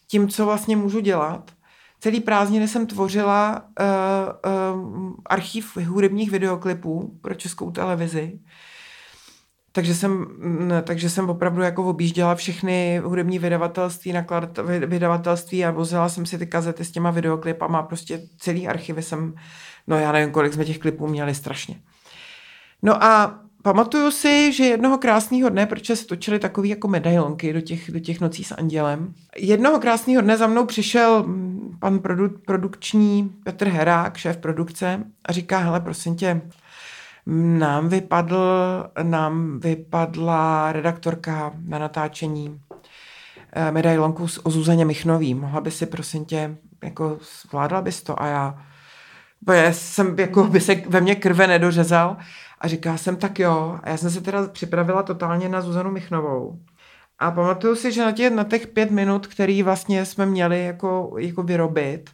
[0.07, 1.51] tím, co vlastně můžu dělat
[2.03, 8.39] celý prázdniny jsem tvořila uh, uh, archiv hudebních videoklipů pro českou televizi.
[9.71, 10.27] Takže jsem,
[10.83, 16.47] takže jsem opravdu jako objížděla všechny hudební vydavatelství, nakladat, vydavatelství a vozila jsem si ty
[16.47, 19.33] kazety s těma videoklipama, prostě celý archivy jsem,
[19.87, 21.75] no já nevím, kolik jsme těch klipů měli strašně.
[22.81, 27.61] No a Pamatuju si, že jednoho krásného dne, protože se točily takové jako medailonky do
[27.61, 31.25] těch, do těch nocí s andělem, jednoho krásného dne za mnou přišel
[31.79, 36.41] pan produ, produkční Petr Herák, šéf produkce, a říká, hele, prosím tě,
[37.57, 38.37] nám vypadl,
[39.03, 42.59] nám vypadla redaktorka na natáčení
[43.53, 45.33] eh, medailonku o Zuzaně Michnový.
[45.33, 48.21] Mohla by si, prosím tě, jako zvládla bys to?
[48.21, 48.65] A já,
[49.41, 52.17] bo já jsem, jako by se ve mně krve nedořezal.
[52.63, 53.79] A říká jsem, tak jo.
[53.83, 56.59] A já jsem se teda připravila totálně na Zuzanu Michnovou.
[57.19, 61.15] A pamatuju si, že na těch, na těch pět minut, který vlastně jsme měli jako,
[61.17, 62.09] jako vyrobit,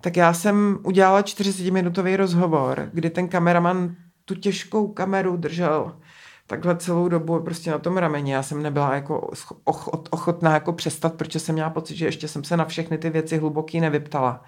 [0.00, 5.92] tak já jsem udělala 40-minutový rozhovor, kdy ten kameraman tu těžkou kameru držel
[6.50, 8.32] takhle celou dobu prostě na tom rameni.
[8.32, 9.30] Já jsem nebyla jako
[10.10, 13.38] ochotná jako přestat, protože jsem měla pocit, že ještě jsem se na všechny ty věci
[13.38, 14.42] hluboký nevyptala.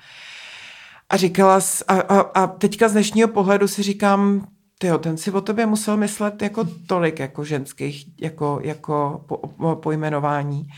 [1.09, 4.47] A říkala, a, a, a teďka z dnešního pohledu si říkám,
[4.79, 10.69] tyjo, ten si o tobě musel myslet jako tolik jako ženských jako, jako po, pojmenování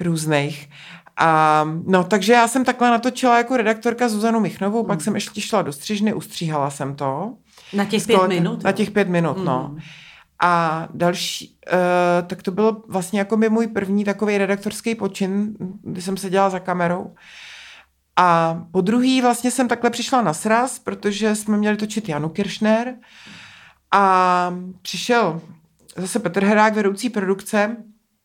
[0.00, 0.68] různých.
[1.16, 4.86] A, no, takže já jsem takhle natočila jako redaktorka Zuzanu Michnovou, mm.
[4.86, 7.34] pak jsem ještě šla do střižny, ustříhala jsem to.
[7.72, 8.64] Na těch pět minut?
[8.64, 9.44] Na těch pět minut, mm.
[9.44, 9.76] no.
[10.42, 16.02] A další, uh, tak to byl vlastně jako by můj první takový redaktorský počin, kdy
[16.02, 17.14] jsem seděla za kamerou.
[18.16, 22.94] A po druhý vlastně jsem takhle přišla na sraz, protože jsme měli točit Janu Kiršner
[23.90, 25.40] a přišel
[25.96, 27.76] zase Petr Herák, vedoucí produkce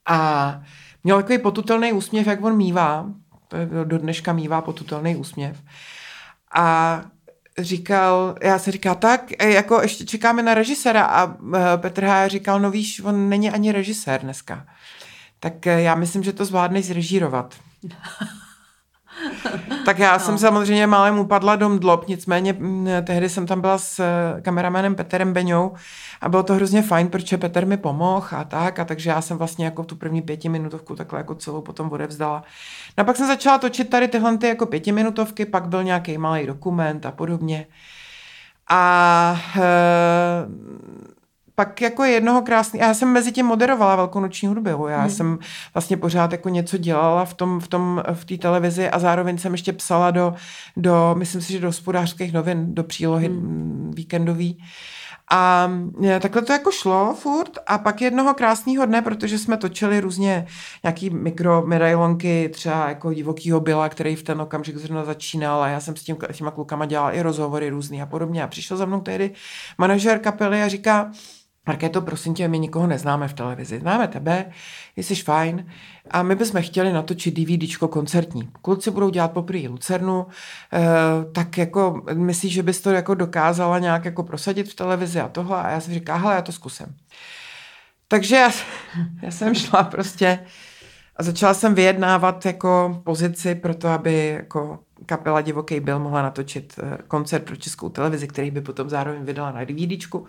[0.06, 0.62] a
[1.04, 3.06] měl takový potutelný úsměv, jak on mívá,
[3.84, 5.64] do dneška mívá potutelný úsměv.
[6.56, 7.02] A
[7.58, 12.28] říkal, já se říká, tak, jako ještě čekáme na režiséra a e, Petr H.
[12.28, 14.68] říkal, no víš, on není ani režisér dneska.
[15.40, 17.56] Tak e, já myslím, že to zvládneš zrežírovat.
[19.86, 20.20] tak já no.
[20.20, 24.96] jsem samozřejmě málem upadla do mdlob, nicméně mm, tehdy jsem tam byla s eh, kameramanem
[24.96, 25.74] Peterem Beňou
[26.22, 29.38] a bylo to hrozně fajn, protože Petr mi pomohl a tak, a takže já jsem
[29.38, 32.44] vlastně jako tu první pětiminutovku takhle jako celou potom odevzdala.
[32.98, 36.48] No a pak jsem začala točit tady tyhle ty jako pětiminutovky, pak byl nějaký malý
[36.48, 37.68] dokument a podobně.
[38.70, 39.62] A e,
[41.60, 45.10] pak jako jednoho krásný, já jsem mezi tím moderovala velkonoční hudbu, já hmm.
[45.10, 45.40] jsem
[45.74, 49.52] vlastně pořád jako něco dělala v tom, v tom, v té televizi a zároveň jsem
[49.52, 50.34] ještě psala do,
[50.78, 53.92] do myslím si, že do hospodářských novin, do přílohy hmm.
[53.96, 54.64] víkendový.
[55.32, 55.72] A
[56.04, 60.46] e, takhle to jako šlo furt a pak jednoho krásného dne, protože jsme točili různě
[60.84, 65.96] nějaký mikromedailonky, třeba jako divokýho byla, který v ten okamžik zrovna začínal a já jsem
[65.96, 69.32] s tím, těma klukama dělala i rozhovory různý a podobně a přišel za mnou tehdy
[69.78, 71.12] manažer kapely a říká,
[71.68, 73.80] Markéto, prosím tě, my nikoho neznáme v televizi.
[73.80, 74.46] Známe tebe,
[74.96, 75.70] jsi fajn
[76.12, 78.50] a my bychom chtěli natočit DVDčko koncertní.
[78.62, 80.28] Kluci budou dělat poprvé Lucernu,
[80.74, 80.80] eh,
[81.32, 85.58] tak jako myslíš, že bys to jako dokázala nějak jako prosadit v televizi a tohle?
[85.58, 86.96] A já jsem říkala, hele, já to zkusím.
[88.08, 88.52] Takže já,
[89.22, 90.40] já jsem šla prostě
[91.16, 96.80] a začala jsem vyjednávat jako pozici pro to, aby jako kapela Divoký byl mohla natočit
[96.84, 100.28] eh, koncert pro českou televizi, který by potom zároveň vydala na DVDčku.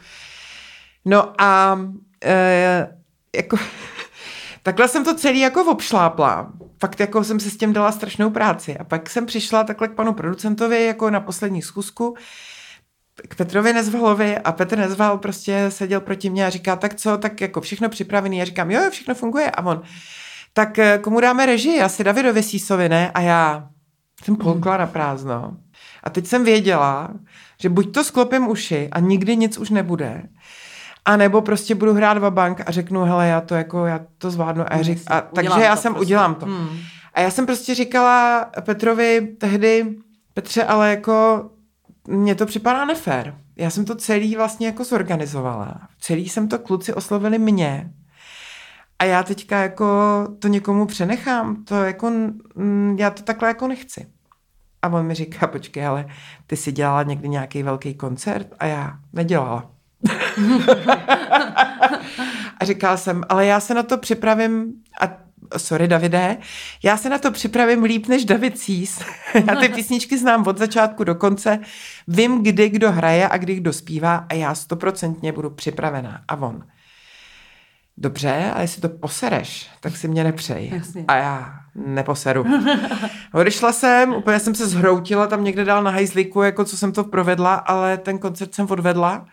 [1.05, 1.81] No a
[2.25, 2.97] e,
[3.37, 3.57] jako
[4.63, 6.53] takhle jsem to celý jako obšlápla.
[6.81, 8.79] fakt jako jsem se s tím dala strašnou práci.
[8.79, 12.17] A pak jsem přišla takhle k panu producentovi jako na poslední schůzku
[13.29, 17.41] k Petrovi Nezvalovi a Petr Nezval prostě seděl proti mě a říká, tak co, tak
[17.41, 18.39] jako všechno připravený.
[18.39, 19.51] Já říkám, jo, všechno funguje.
[19.51, 19.83] A on,
[20.53, 21.81] tak eh, komu dáme režii?
[21.81, 23.11] Asi Davidovi Sísovi, ne?
[23.11, 23.69] A já
[24.25, 25.57] jsem polkla na prázdno.
[26.05, 27.11] A teď jsem věděla,
[27.61, 30.23] že buď to sklopím uši a nikdy nic už nebude,
[31.09, 34.65] a nebo prostě budu hrát bank a řeknu, hele, já to jako, já to zvládnu.
[34.69, 36.07] A, řík, a takže já jsem, prostě.
[36.07, 36.47] udělám to.
[36.47, 36.79] Hmm.
[37.15, 39.97] A já jsem prostě říkala Petrovi tehdy,
[40.35, 41.51] Petře, ale jako
[42.09, 43.35] mně to připadá nefér.
[43.57, 45.81] Já jsem to celý vlastně jako zorganizovala.
[46.01, 47.93] Celý jsem to kluci oslovili mě.
[48.99, 49.87] A já teďka jako
[50.39, 51.65] to někomu přenechám.
[51.65, 52.13] To jako,
[52.97, 54.07] já to takhle jako nechci.
[54.83, 56.07] A on mi říká, počkej, ale
[56.47, 58.55] ty jsi dělala někdy nějaký velký koncert?
[58.59, 59.78] A já nedělala.
[62.61, 66.37] A říkala jsem, ale já se na to připravím a sorry Davide,
[66.83, 69.01] já se na to připravím líp než David Cís.
[69.49, 71.59] já ty písničky znám od začátku do konce,
[72.09, 76.21] vím, kdy kdo hraje a kdy kdo zpívá a já stoprocentně budu připravená.
[76.29, 76.65] A on,
[77.97, 80.71] dobře, ale jestli to posereš, tak si mě nepřej.
[80.75, 81.05] Jasně.
[81.09, 82.45] A já neposeru.
[83.33, 87.05] Odešla jsem, úplně jsem se zhroutila tam někde dál na hajzlíku, jako co jsem to
[87.05, 89.27] provedla, ale ten koncert jsem odvedla.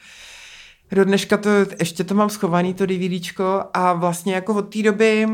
[0.91, 5.27] Do dneška to, ještě to mám schovaný, to DVDčko a vlastně jako od té doby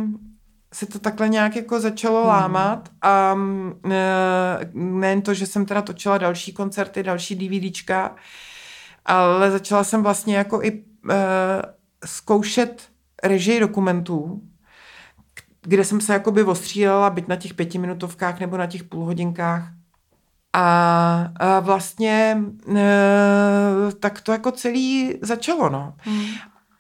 [0.74, 2.30] se to takhle nějak jako začalo hmm.
[2.30, 3.38] lámat a
[4.74, 8.16] nejen to, že jsem teda točila další koncerty, další DVDčka,
[9.06, 11.12] ale začala jsem vlastně jako i uh,
[12.06, 12.90] zkoušet
[13.24, 14.42] režii dokumentů,
[15.62, 19.64] kde jsem se jakoby ostřílela, byť na těch pětiminutovkách nebo na těch půlhodinkách.
[20.54, 22.38] A, a vlastně
[22.76, 22.82] e,
[24.00, 25.94] tak to jako celý začalo, no.
[25.98, 26.26] Hmm.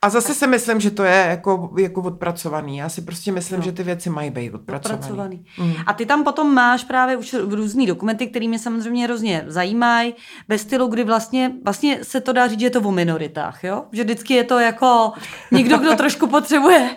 [0.03, 2.77] A zase si myslím, že to je jako, jako odpracovaný.
[2.77, 3.65] Já si prostě myslím, no.
[3.65, 4.99] že ty věci mají být odpracovaný.
[4.99, 5.45] odpracovaný.
[5.57, 5.73] Mm.
[5.85, 10.13] A ty tam potom máš právě už různý dokumenty, které mě samozřejmě hrozně zajímají,
[10.47, 13.83] ve stylu, kdy vlastně, vlastně se to dá říct, že je to o minoritách, jo?
[13.91, 15.11] Že vždycky je to jako
[15.51, 16.89] někdo, kdo trošku potřebuje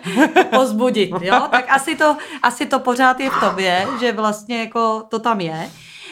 [0.55, 1.47] pozbudit, jo?
[1.51, 5.69] Tak asi to, asi to pořád je v tobě, že vlastně jako to tam je.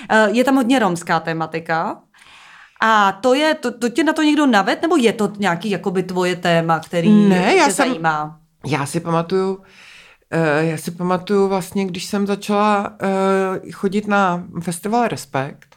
[0.10, 2.02] Eh, je tam hodně romská tematika,
[2.86, 6.04] a to je, to, to tě na to někdo naved, nebo je to nějaký jakoby
[6.04, 8.40] tvoje téma, který ne, já tě jsem, zajímá?
[8.66, 9.64] Já si pamatuju, uh,
[10.60, 15.76] já si pamatuju vlastně, když jsem začala uh, chodit na festival Respekt,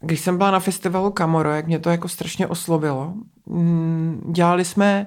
[0.00, 3.14] když jsem byla na festivalu Kamoro, jak mě to jako strašně oslovilo.
[3.46, 5.06] Mm, dělali jsme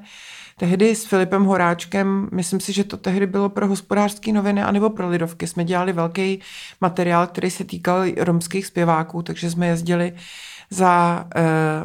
[0.60, 5.10] tehdy s Filipem Horáčkem, myslím si, že to tehdy bylo pro hospodářské noviny anebo pro
[5.10, 6.39] Lidovky, jsme dělali velký
[6.82, 10.13] materiál, který se týkal romských zpěváků, takže jsme jezdili
[10.69, 11.41] za uh,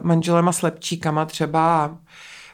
[0.07, 1.97] manželema slepčíkama třeba a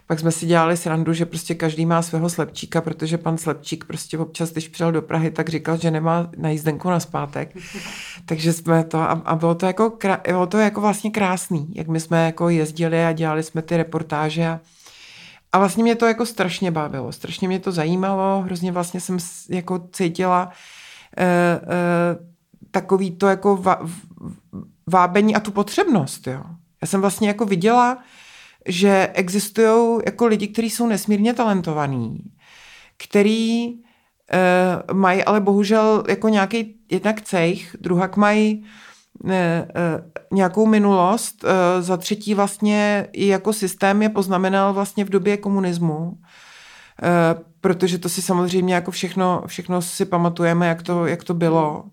[0.07, 4.19] pak jsme si dělali srandu, že prostě každý má svého slepčíka, protože pan slepčík prostě
[4.19, 7.57] občas, když přijel do Prahy, tak říkal, že nemá na jízdenku na zpátek.
[8.27, 12.01] Takže jsme to, a, a bylo to jako, bylo to jako vlastně krásný, jak my
[12.01, 14.61] jsme jako jezdili a dělali jsme ty reportáže a,
[15.53, 19.89] a vlastně mě to jako strašně bavilo, strašně mě to zajímalo, hrozně vlastně jsem jako
[19.93, 20.53] cítila uh,
[21.63, 22.27] uh,
[22.71, 23.81] takový to jako va,
[24.87, 26.27] vábení a tu potřebnost.
[26.27, 26.43] Jo.
[26.83, 27.99] Já jsem vlastně jako viděla,
[28.69, 32.21] že existují jako lidi, kteří jsou nesmírně talentovaní,
[32.97, 38.65] který uh, mají ale bohužel jako nějaký jednak cejch, druhak mají
[40.33, 46.01] nějakou minulost, uh, za třetí vlastně i jako systém je poznamenal vlastně v době komunismu,
[46.03, 46.17] uh,
[47.61, 51.85] protože to si samozřejmě jako všechno, všechno si pamatujeme, jak to, jak to bylo.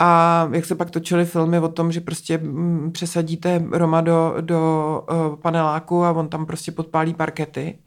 [0.00, 5.02] A jak se pak točily filmy o tom, že prostě mm, přesadíte Roma do, do
[5.42, 7.78] paneláku a on tam prostě podpálí parkety.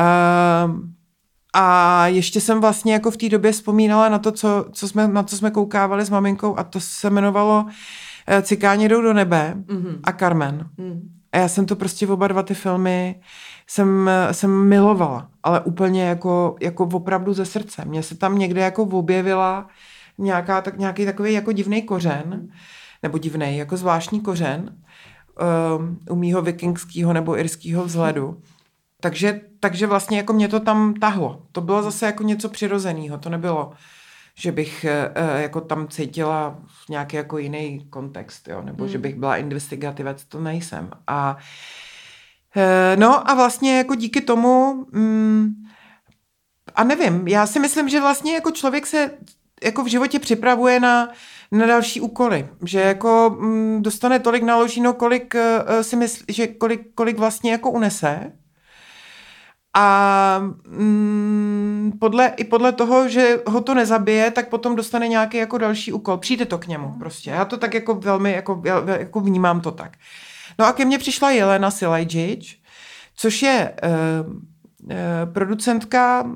[0.00, 0.70] Uh,
[1.54, 5.22] a ještě jsem vlastně jako v té době vzpomínala na to, co, co jsme, na
[5.22, 9.98] co jsme koukávali s maminkou a to se jmenovalo uh, Cikáni jdou do nebe mm-hmm.
[10.04, 10.70] a Carmen.
[10.76, 11.10] Mm.
[11.32, 13.20] A já jsem to prostě v oba dva ty filmy
[13.66, 17.84] jsem, jsem milovala, ale úplně jako, jako opravdu ze srdce.
[17.84, 19.66] Mně se tam někde jako objevila
[20.18, 22.48] nějaká, tak, nějaký takový jako divný kořen,
[23.02, 24.76] nebo divný, jako zvláštní kořen
[25.78, 28.36] um, u mýho vikingského nebo irského vzhledu.
[29.04, 31.42] Takže, takže vlastně jako mě to tam tahlo.
[31.52, 33.18] To bylo zase jako něco přirozeného.
[33.18, 33.72] To nebylo,
[34.34, 38.62] že bych uh, jako tam cítila nějaký jako jiný kontext, jo?
[38.62, 38.90] nebo mm.
[38.90, 40.90] že bych byla investigativec, to nejsem.
[41.06, 41.36] A
[42.56, 45.54] uh, no a vlastně jako díky tomu mm,
[46.74, 49.10] a nevím, já si myslím, že vlastně jako člověk se
[49.64, 51.08] jako v životě připravuje na,
[51.52, 56.94] na další úkoly, že jako mm, dostane tolik naloženo, kolik uh, si myslí, že kolik,
[56.94, 58.32] kolik vlastně jako unese
[59.74, 65.58] A mm, podle, i podle toho, že ho to nezabije, tak potom dostane nějaký jako
[65.58, 66.16] další úkol.
[66.16, 67.30] Přijde to k němu prostě.
[67.30, 68.62] Já to tak jako velmi, jako,
[68.98, 69.96] jako vnímám to tak.
[70.58, 72.56] No a ke mně přišla Jelena Silajdzic,
[73.16, 74.92] což je uh,
[75.32, 76.30] producentka,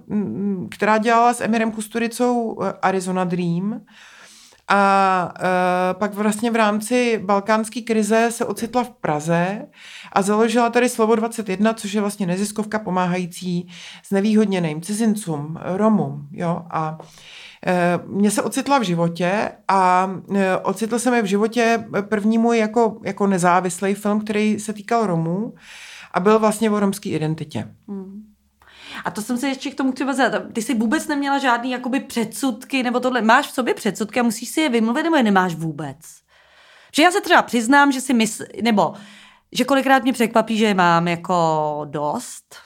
[0.71, 3.81] která dělala s Emirem Kusturicou Arizona Dream
[4.69, 9.67] a uh, pak vlastně v rámci balkánské krize se ocitla v Praze
[10.13, 13.69] a založila tady Slovo 21, což je vlastně neziskovka pomáhající
[14.03, 16.29] s nevýhodněným cizincům, Romům.
[16.33, 16.63] Jo?
[16.71, 22.39] A uh, mě se ocitla v životě a uh, ocitl se mi v životě první
[22.39, 25.55] můj jako, jako nezávislý film, který se týkal Romů
[26.13, 27.69] a byl vlastně o romské identitě.
[27.89, 28.18] Hmm.
[29.05, 30.43] A to jsem se ještě k tomu chtěla zeptat.
[30.53, 33.23] Ty jsi vůbec neměla žádný jakoby předsudky nebo tohle.
[33.23, 35.97] Máš v sobě předsudky a musíš si je vymluvit nebo je nemáš vůbec?
[36.97, 38.95] Že já se třeba přiznám, že si mysl, nebo
[39.53, 42.57] že kolikrát mě překvapí, že je mám jako dost,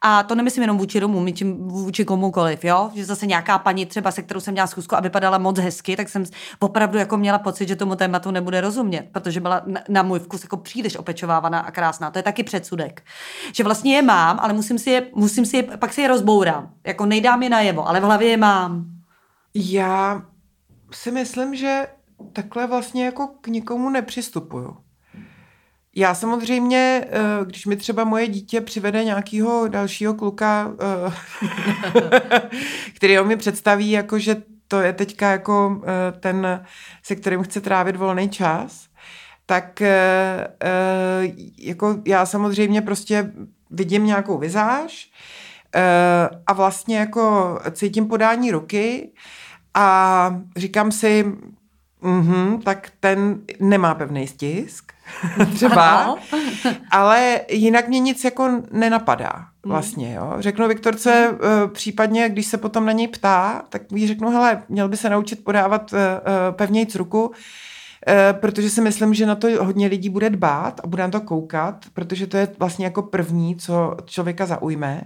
[0.00, 1.26] a to nemyslím jenom vůči Romům,
[1.58, 2.90] vůči komukoliv, jo?
[2.94, 6.08] Že zase nějaká paní třeba, se kterou jsem měla zkusku a vypadala moc hezky, tak
[6.08, 6.24] jsem
[6.58, 10.42] opravdu jako měla pocit, že tomu tématu nebude rozumět, protože byla na, na můj vkus
[10.42, 12.10] jako příliš opečovávaná a krásná.
[12.10, 13.02] To je taky předsudek.
[13.52, 16.70] Že vlastně je mám, ale musím si je, musím si je, pak si je rozbourám.
[16.86, 18.84] Jako nejdám je najevo, ale v hlavě je mám.
[19.54, 20.22] Já
[20.92, 21.86] si myslím, že
[22.32, 24.76] takhle vlastně jako k nikomu nepřistupuju.
[25.98, 31.12] Já samozřejmě, eh, když mi třeba moje dítě přivede nějakého dalšího kluka, eh,
[32.96, 34.36] který ho mi představí, jako že
[34.68, 36.64] to je teďka jako eh, ten,
[37.02, 38.88] se kterým chce trávit volný čas,
[39.46, 39.82] tak
[41.58, 43.32] jako já samozřejmě prostě
[43.70, 45.10] vidím nějakou vizáž
[46.46, 49.10] a vlastně jako cítím podání ruky
[49.74, 51.24] a říkám si,
[52.02, 54.92] mm tak ten nemá pevný stisk,
[55.54, 56.16] třeba,
[56.90, 59.46] ale jinak mě nic jako nenapadá hmm.
[59.64, 60.34] vlastně, jo.
[60.38, 64.88] Řeknu Viktorce, uh, případně, když se potom na něj ptá, tak jí řeknu, hele, měl
[64.88, 65.98] by se naučit podávat uh,
[66.50, 67.32] pevnějc ruku,
[68.32, 71.84] protože si myslím, že na to hodně lidí bude dbát a bude na to koukat,
[71.92, 75.02] protože to je vlastně jako první, co člověka zaujme.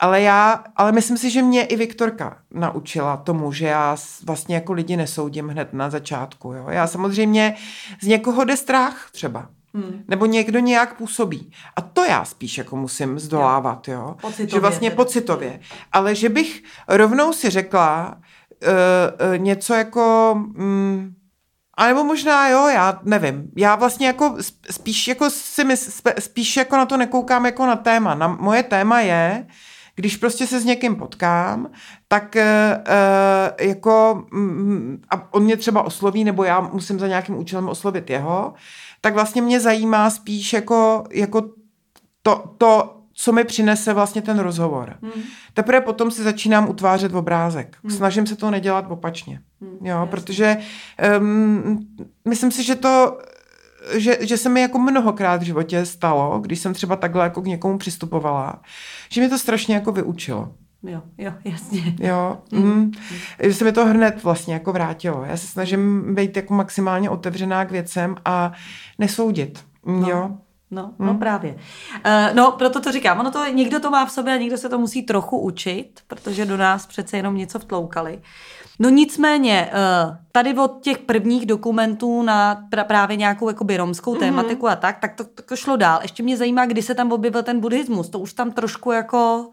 [0.00, 4.72] Ale já, ale myslím si, že mě i Viktorka naučila tomu, že já vlastně jako
[4.72, 6.52] lidi nesoudím hned na začátku.
[6.52, 6.66] Jo?
[6.68, 7.54] Já samozřejmě
[8.02, 9.48] z někoho jde strach třeba.
[9.74, 10.04] Hmm.
[10.08, 11.52] Nebo někdo nějak působí.
[11.76, 14.16] A to já spíš jako musím zdolávat, jo.
[14.20, 14.96] Pocitově, že vlastně tedy.
[14.96, 15.60] pocitově.
[15.92, 20.32] Ale že bych rovnou si řekla uh, uh, něco jako...
[20.58, 21.14] Um,
[21.76, 23.50] a nebo možná jo, já nevím.
[23.56, 24.36] Já vlastně jako
[24.70, 28.14] spíš jako si mysl, spíš jako na to nekoukám jako na téma.
[28.14, 29.46] Na, moje téma je,
[29.94, 31.70] když prostě se s někým potkám,
[32.08, 37.68] tak uh, jako um, a on mě třeba osloví, nebo já musím za nějakým účelem
[37.68, 38.54] oslovit jeho,
[39.00, 41.50] tak vlastně mě zajímá spíš jako, jako
[42.22, 44.96] to, to, co mi přinese vlastně ten rozhovor.
[45.02, 45.22] Hmm.
[45.54, 47.76] Teprve potom si začínám utvářet obrázek.
[47.84, 47.96] Hmm.
[47.96, 49.40] Snažím se to nedělat opačně.
[49.60, 49.86] Hmm.
[49.86, 50.56] Jo, protože
[51.18, 51.86] um,
[52.28, 53.18] myslím si, že to
[53.92, 57.46] že, že se mi jako mnohokrát v životě stalo, když jsem třeba takhle jako k
[57.46, 58.62] někomu přistupovala,
[59.08, 60.52] že mě to strašně jako vyučilo.
[60.82, 61.96] Jo, jo, jasně.
[62.00, 62.64] Jo, mm.
[62.64, 62.92] Mm,
[63.42, 65.24] že se mi to hned vlastně jako vrátilo.
[65.24, 68.52] Já se snažím být jako maximálně otevřená k věcem a
[68.98, 69.64] nesoudit.
[69.86, 70.08] No.
[70.08, 70.30] Jo.
[70.70, 71.18] No, no hmm.
[71.18, 71.52] právě.
[71.52, 73.20] Uh, no, proto to říkám.
[73.20, 76.46] Ono to, někdo to má v sobě a někdo se to musí trochu učit, protože
[76.46, 78.20] do nás přece jenom něco vtloukali.
[78.78, 84.18] No nicméně, uh, tady od těch prvních dokumentů na pra, právě nějakou jakoby romskou mm-hmm.
[84.18, 85.98] tématiku a tak, tak to, to šlo dál.
[86.02, 88.08] Ještě mě zajímá, kdy se tam objevil ten buddhismus.
[88.08, 89.50] To už tam trošku jako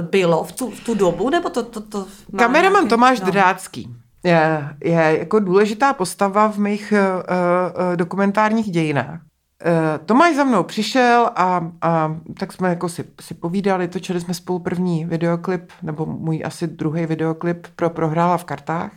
[0.00, 1.62] bylo v tu, v tu dobu, nebo to...
[1.62, 2.06] to, to
[2.38, 3.30] Kameraman nějaký, Tomáš no.
[3.30, 3.88] Drácký
[4.24, 9.20] je, je jako důležitá postava v mých uh, uh, dokumentárních dějinách.
[9.66, 14.34] Uh, Tomáš za mnou přišel a, a tak jsme jako si, si povídali, točili jsme
[14.34, 18.92] spolu první videoklip, nebo můj asi druhý videoklip pro Prohrála v kartách.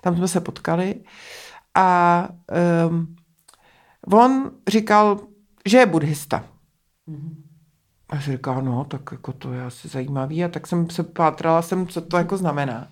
[0.00, 0.94] Tam jsme se potkali
[1.74, 2.28] a
[2.88, 3.16] um,
[4.12, 5.20] on říkal,
[5.66, 6.44] že je buddhista.
[7.08, 7.34] Mm-hmm.
[8.08, 10.44] A si říká, no, tak jako to je asi zajímavý.
[10.44, 12.88] A tak jsem se pátrala, jsem, co to jako znamená.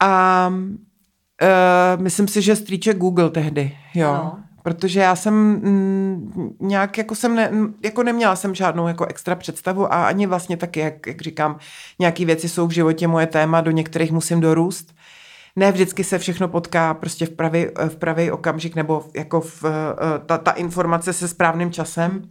[0.00, 4.12] A uh, myslím si, že strýček Google tehdy, jo.
[4.12, 7.50] No protože já jsem mm, nějak jako jsem ne,
[7.84, 11.58] jako neměla jsem žádnou jako extra představu a ani vlastně taky, jak, jak říkám,
[11.98, 14.94] nějaké věci jsou v životě moje téma, do některých musím dorůst.
[15.56, 20.18] Ne vždycky se všechno potká prostě v pravý, v pravý okamžik nebo jako v, eh,
[20.26, 22.30] ta, ta informace se správným časem.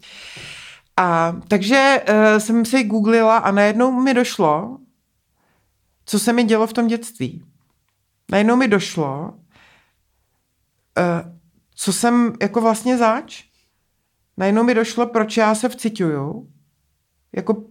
[0.98, 4.78] A takže uh, jsem si googlila a najednou mi došlo,
[6.06, 7.46] co se mi dělo v tom dětství.
[8.32, 9.34] Najednou mi došlo,
[10.98, 11.35] uh,
[11.76, 13.44] co jsem jako vlastně zač.
[14.38, 16.50] Najednou mi došlo, proč já se vcituju.
[17.36, 17.64] Jako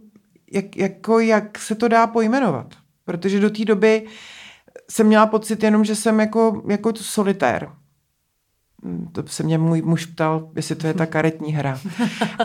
[0.51, 2.73] jak, jako, jak se to dá pojmenovat.
[3.05, 4.07] Protože do té doby
[4.91, 7.71] jsem měla pocit jenom, že jsem jako, jako solitér.
[8.85, 11.79] Hm, to se mě můj muž ptal, jestli to je ta karetní hra.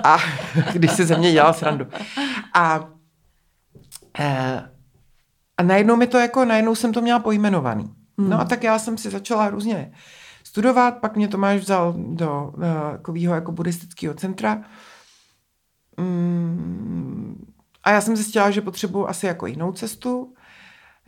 [0.05, 0.19] A
[0.73, 1.87] když se ze mě dělal srandu.
[2.55, 2.89] A,
[4.19, 4.71] eh,
[5.57, 7.95] a najednou mi to jako, najednou jsem to měla pojmenovaný.
[8.19, 9.93] No a tak já jsem si začala různě
[10.51, 14.63] studovat, pak mě Tomáš vzal do uh, takového jako buddhistického centra.
[15.97, 17.47] Mm,
[17.83, 20.35] a já jsem zjistila, že potřebuji asi jako jinou cestu.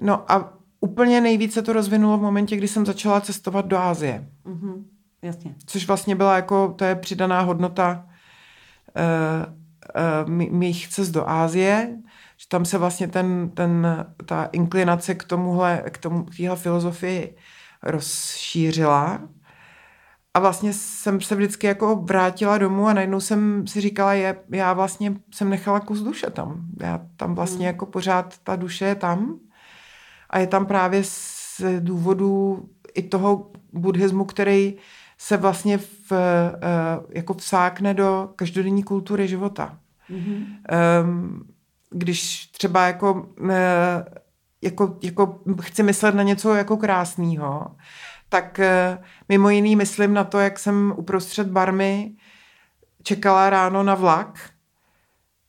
[0.01, 4.29] No a úplně nejvíce to rozvinulo v momentě, kdy jsem začala cestovat do Ázie.
[4.47, 4.85] Mm-hmm.
[5.23, 5.55] Jasně.
[5.67, 8.07] Což vlastně byla jako, to je přidaná hodnota
[8.97, 9.55] uh,
[10.25, 11.99] uh, mých cest do Ázie,
[12.37, 13.87] že tam se vlastně ten, ten,
[14.27, 17.37] ta inklinace k tomuhle, k tomu, k téhle filozofii
[17.83, 19.21] rozšířila.
[20.35, 24.73] A vlastně jsem se vždycky jako vrátila domů a najednou jsem si říkala, je, já
[24.73, 26.65] vlastně jsem nechala kus duše tam.
[26.81, 27.75] Já tam vlastně hmm.
[27.75, 29.39] jako pořád ta duše je tam.
[30.31, 32.65] A je tam právě z důvodu
[32.95, 34.77] i toho buddhismu, který
[35.19, 36.59] se vlastně v, eh,
[37.09, 39.79] jako vsákne do každodenní kultury života.
[40.11, 40.45] Mm-hmm.
[41.05, 41.45] Um,
[41.91, 44.05] když třeba jako, eh,
[44.63, 47.77] jako, jako chci myslet na něco jako krásného,
[48.29, 48.99] tak eh,
[49.29, 52.13] mimo jiný myslím na to, jak jsem uprostřed barmy
[53.03, 54.51] čekala ráno na vlak.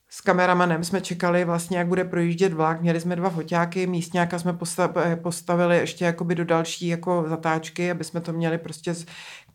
[0.09, 2.82] S kameramanem jsme čekali vlastně, jak bude projíždět vlak.
[2.82, 8.03] Měli jsme dva foťáky, místňáka jsme eh, postavili ještě jakoby do další jako zatáčky, aby
[8.03, 9.05] jsme to měli prostě z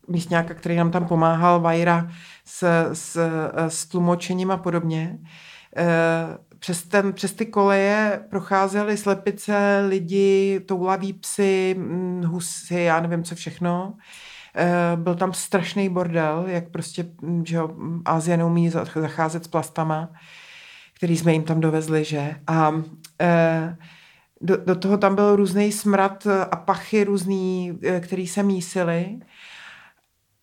[0.08, 2.08] místňáka, který nám tam pomáhal, Vajra
[2.44, 3.30] s, s,
[3.68, 5.18] s tlumočením a podobně
[6.58, 13.34] přes, ten, přes ty koleje procházely slepice, lidi, toulaví psy, mm, husy, já nevím co
[13.34, 13.94] všechno.
[14.56, 17.70] Eh, byl tam strašný bordel, jak prostě, mm, že jo,
[18.04, 20.12] Azie neumí zacházet s plastama,
[20.94, 22.34] který jsme jim tam dovezli, že?
[22.46, 22.72] A
[23.20, 23.76] eh,
[24.40, 29.18] do, do toho tam byl různý smrad a pachy různý, eh, který se mísily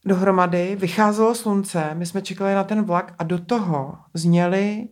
[0.05, 0.76] dohromady.
[0.76, 4.88] Vycházelo slunce, my jsme čekali na ten vlak a do toho zněly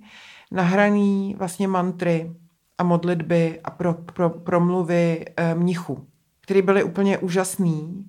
[0.54, 2.32] nahraný vlastně mantry
[2.78, 6.08] a modlitby a pro, pro, promluvy e, mnichů,
[6.42, 8.06] které byly úplně úžasný.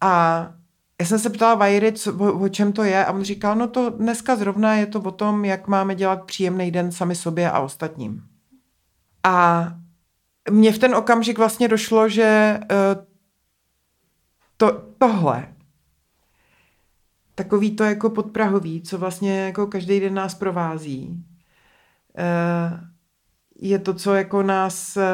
[0.00, 0.46] A
[1.00, 3.68] já jsem se ptala Vajry, co, o, o čem to je a on říkal, no
[3.68, 7.60] to dneska zrovna je to o tom, jak máme dělat příjemný den sami sobě a
[7.60, 8.22] ostatním.
[9.24, 9.66] A
[10.50, 12.60] mně v ten okamžik vlastně došlo, že e,
[14.56, 15.54] to, tohle
[17.40, 21.24] takový to jako podprahový, co vlastně jako každý den nás provází,
[22.18, 22.80] eh,
[23.60, 25.04] je to, co jako nás eh,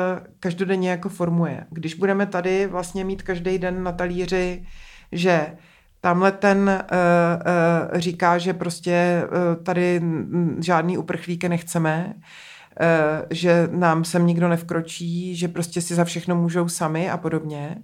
[0.41, 1.67] každodenně jako formuje.
[1.71, 4.67] Když budeme tady vlastně mít každý den na talíři,
[5.13, 5.57] že
[6.01, 9.23] tamhle ten uh, říká, že prostě
[9.63, 10.03] tady
[10.61, 12.15] žádný uprchlíky nechceme,
[13.31, 17.77] že nám sem nikdo nevkročí, že prostě si za všechno můžou sami a podobně,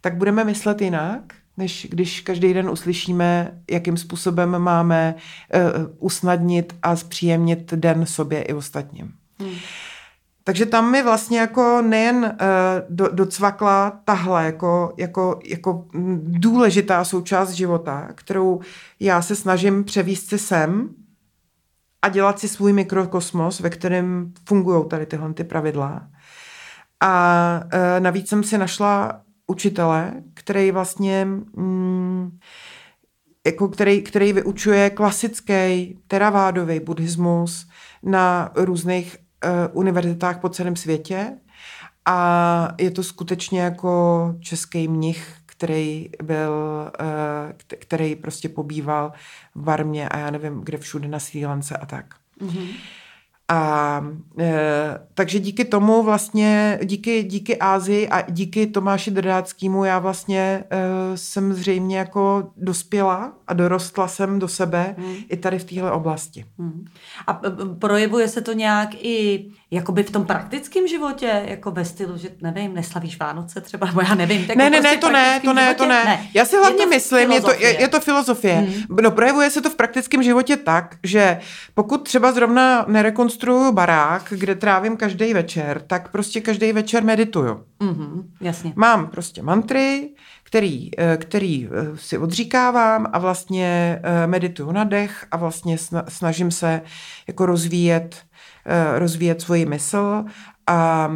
[0.00, 5.60] tak budeme myslet jinak než když každý den uslyšíme, jakým způsobem máme uh,
[5.98, 9.12] usnadnit a zpříjemnit den sobě i ostatním.
[9.40, 9.54] Hmm.
[10.44, 12.30] Takže tam mi vlastně jako nejen uh,
[12.88, 15.84] do, docvakla tahle jako, jako, jako
[16.22, 18.60] důležitá součást života, kterou
[19.00, 20.88] já se snažím převíst si sem
[22.02, 26.08] a dělat si svůj mikrokosmos, ve kterém fungují tady tyhle ty pravidla.
[27.00, 32.38] A uh, navíc jsem si našla učitele, který vlastně mm,
[33.46, 37.68] jako který, který vyučuje klasický teravádový buddhismus
[38.02, 41.32] na různých uh, univerzitách po celém světě
[42.04, 46.52] a je to skutečně jako český mnich, který byl,
[47.00, 49.12] uh, který prostě pobýval
[49.54, 52.14] v Barmě a já nevím, kde všude na Sri Lance a tak.
[52.40, 52.68] Mm-hmm.
[53.48, 54.04] A
[54.38, 61.16] e, takže díky tomu vlastně, díky, díky Ázii a díky Tomáši Drdáckému já vlastně e,
[61.16, 65.14] jsem zřejmě jako dospěla a dorostla jsem do sebe hmm.
[65.28, 66.44] i tady v téhle oblasti.
[66.58, 66.84] Hmm.
[67.26, 67.40] A
[67.78, 72.74] projevuje se to nějak i jakoby v tom praktickém životě, jako ve stylu, že nevím,
[72.74, 74.46] neslavíš Vánoce třeba, nebo já nevím.
[74.46, 76.28] Tak ne, ne, ne, to ne, to ne, to ne, ne.
[76.34, 78.54] Já si hlavně je myslím, je to, je, je to filozofie.
[78.54, 78.74] Hmm.
[79.00, 81.40] No projevuje se to v praktickém životě tak, že
[81.74, 87.64] pokud třeba zrovna nerekonstruju barák, kde trávím každý večer, tak prostě každý večer medituju.
[87.80, 88.72] Mm-hmm, jasně.
[88.76, 90.10] Mám prostě mantry,
[90.42, 96.50] který, eh, který eh, si odříkávám a vlastně eh, medituju na dech a vlastně snažím
[96.50, 96.82] se
[97.26, 98.16] jako rozvíjet,
[98.94, 100.24] rozvíjet svoji mysl
[100.66, 101.10] a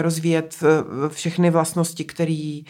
[0.00, 0.62] rozvíjet
[1.08, 2.64] všechny vlastnosti, který,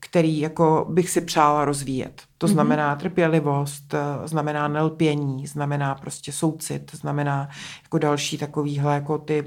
[0.00, 2.22] který jako bych si přála rozvíjet.
[2.38, 2.52] To mhm.
[2.52, 3.94] znamená trpělivost,
[4.24, 7.48] znamená nelpění, znamená prostě soucit, znamená
[7.82, 9.44] jako další takovýhle jako ty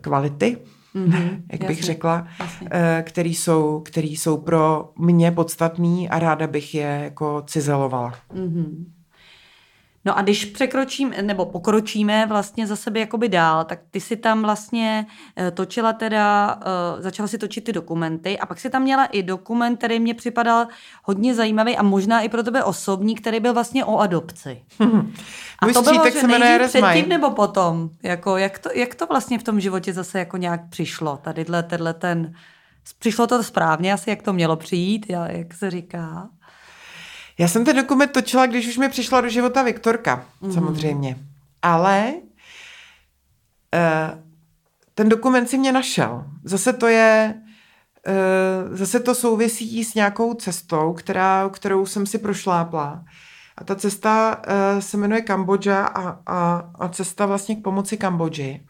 [0.00, 0.58] kvality
[0.94, 2.68] mm-hmm, jak bych řekla, jasně.
[2.70, 8.14] Eh, který jsou, který jsou pro mě podstatný a ráda bych je jako cizelovala.
[8.34, 8.84] Mm-hmm.
[10.04, 14.42] No a když překročím, nebo pokročíme vlastně za sebe jakoby dál, tak ty si tam
[14.42, 16.54] vlastně eh, točila teda,
[16.96, 20.14] uh, začala si točit ty dokumenty a pak si tam měla i dokument, který mě
[20.14, 20.66] připadal
[21.04, 24.62] hodně zajímavý a možná i pro tebe osobní, který byl vlastně o adopci.
[25.58, 27.90] a to bylo, že nejdřív předtím nebo potom?
[28.02, 31.18] Jako, jak, to, jak to vlastně v tom životě zase jako nějak přišlo?
[31.22, 32.34] Tadyhle, tenhle ten...
[32.98, 36.28] Přišlo to správně asi, jak to mělo přijít, jak se říká?
[37.38, 40.52] Já jsem ten dokument točila, když už mi přišla do života Viktorka, mm.
[40.52, 41.18] samozřejmě.
[41.62, 42.12] Ale
[43.74, 44.18] uh,
[44.94, 46.24] ten dokument si mě našel.
[46.44, 47.34] Zase to je,
[48.68, 53.04] uh, zase to souvisí s nějakou cestou, která, kterou jsem si prošlápla.
[53.56, 58.66] A ta cesta uh, se jmenuje Kambodža a, a, a cesta vlastně k pomoci Kambodži.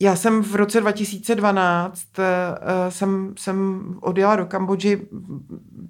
[0.00, 2.24] Já jsem v roce 2012 uh,
[2.88, 5.08] jsem, jsem odjela do Kambodži,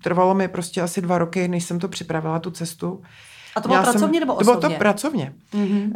[0.02, 3.02] trvalo mi prostě asi dva roky, než jsem to připravila, tu cestu.
[3.56, 4.54] A to bylo Měla pracovně jsem, nebo osobně?
[4.54, 5.86] To bylo to pracovně, mm-hmm.
[5.86, 5.92] uh,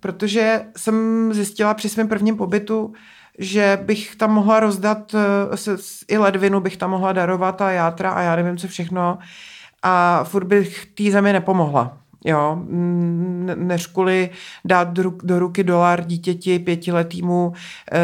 [0.00, 2.92] protože jsem zjistila při svém prvním pobytu,
[3.38, 5.14] že bych tam mohla rozdat
[5.54, 5.76] se,
[6.08, 9.18] i ledvinu, bych tam mohla darovat a játra a já nevím co všechno
[9.82, 11.98] a furt bych té zemi nepomohla.
[12.24, 12.58] Jo,
[13.54, 14.30] než kvůli
[14.64, 14.88] dát
[15.22, 17.52] do ruky dolar dítěti pětiletýmu,
[17.92, 17.98] eh,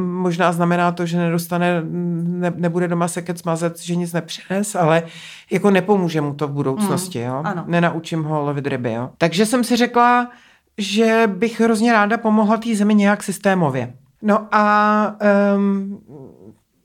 [0.00, 5.02] možná znamená to, že nedostane, ne, nebude doma seket smazet, že nic nepřines, ale
[5.50, 7.40] jako nepomůže mu to v budoucnosti, jo.
[7.40, 7.64] Mm, ano.
[7.66, 9.10] Nenaučím ho lovit ryby, jo.
[9.18, 10.30] Takže jsem si řekla,
[10.78, 13.94] že bych hrozně ráda pomohla té zemi nějak systémově.
[14.22, 15.16] No a
[15.56, 16.00] um,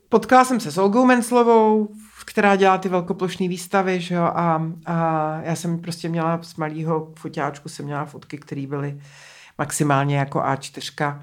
[0.10, 1.90] potkala jsem se s Olgou Menslovou,
[2.30, 7.14] která dělá ty velkoplošné výstavy, že jo, a, a já jsem prostě měla z malého
[7.20, 9.02] fotáčku, jsem měla fotky, které byly
[9.58, 11.22] maximálně jako A4.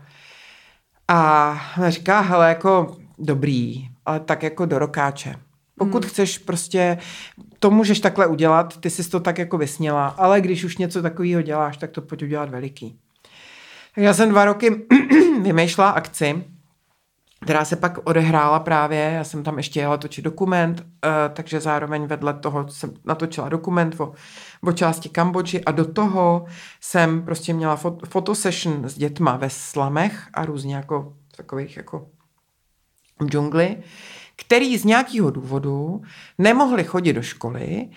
[1.08, 5.34] A říká, hele, jako dobrý, ale tak jako do rokáče.
[5.78, 6.10] Pokud hmm.
[6.10, 6.98] chceš prostě,
[7.60, 11.42] to můžeš takhle udělat, ty jsi to tak jako vysněla, ale když už něco takového
[11.42, 12.98] děláš, tak to pojď udělat veliký.
[13.94, 14.86] Tak já jsem dva roky
[15.42, 16.44] vymýšlela akci,
[17.46, 20.86] která se pak odehrála právě, já jsem tam ještě jela točit dokument, uh,
[21.34, 24.12] takže zároveň vedle toho jsem natočila dokument o,
[24.60, 26.46] o části Kambodži a do toho
[26.80, 32.08] jsem prostě měla fot, fotosession s dětma ve slamech a různě jako takových jako
[33.20, 33.76] v džungli,
[34.36, 36.02] který z nějakého důvodu
[36.38, 37.88] nemohli chodit do školy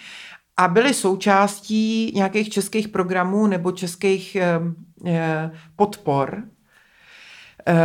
[0.57, 4.59] a byli součástí nějakých českých programů nebo českých eh,
[5.05, 6.43] eh, podpor,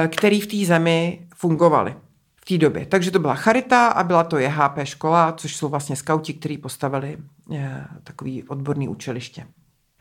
[0.08, 1.94] který v té zemi fungovaly
[2.36, 2.86] v té době.
[2.86, 7.18] Takže to byla Charita a byla to JHP škola, což jsou vlastně skauti, kteří postavili
[7.54, 9.46] eh, takový odborný učiliště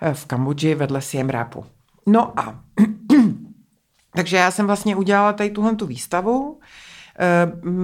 [0.02, 1.66] eh, v Kambodži vedle Siem Reapu.
[2.08, 2.60] No a
[4.16, 6.62] takže já jsem vlastně udělala tady tuhle tu výstavu, Eh,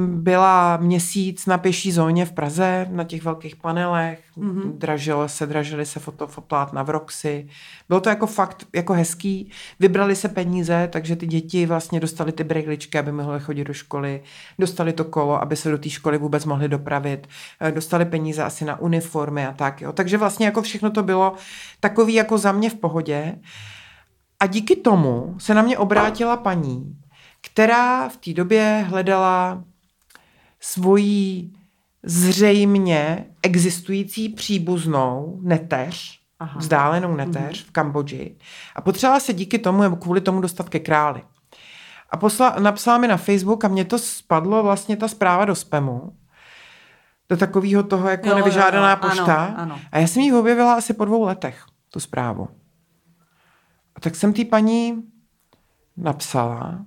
[0.07, 4.77] byla měsíc na pěší zóně v Praze, na těch velkých panelech, mm-hmm.
[4.77, 7.47] dražilo se, dražili se fotoplátna v Roxy.
[7.87, 9.51] Bylo to jako fakt jako hezký.
[9.79, 14.21] Vybrali se peníze, takže ty děti vlastně dostali ty brejličky, aby mohly chodit do školy,
[14.59, 17.27] dostali to kolo, aby se do té školy vůbec mohli dopravit,
[17.61, 19.81] eh, dostali peníze asi na uniformy a tak.
[19.81, 19.91] Jo.
[19.91, 21.33] Takže vlastně jako všechno to bylo
[21.79, 23.35] takový jako za mě v pohodě.
[24.39, 26.95] A díky tomu se na mě obrátila paní,
[27.53, 29.63] která v té době hledala
[30.59, 31.51] svoji
[32.03, 36.59] zřejmě existující příbuznou neteř, Aha.
[36.59, 37.67] vzdálenou neteř mm-hmm.
[37.67, 38.35] v Kambodži
[38.75, 41.23] a potřebovala se díky tomu nebo kvůli tomu dostat ke králi.
[42.09, 46.17] A posla, napsala mi na Facebook a mě to spadlo vlastně ta zpráva do spamu,
[47.29, 49.09] do takového toho jako jo, nevyžádaná jo, jo.
[49.09, 49.45] pošta.
[49.45, 49.79] Ano, ano.
[49.91, 52.47] A já jsem ji objevila asi po dvou letech, tu zprávu.
[53.95, 55.03] A tak jsem té paní
[55.97, 56.85] napsala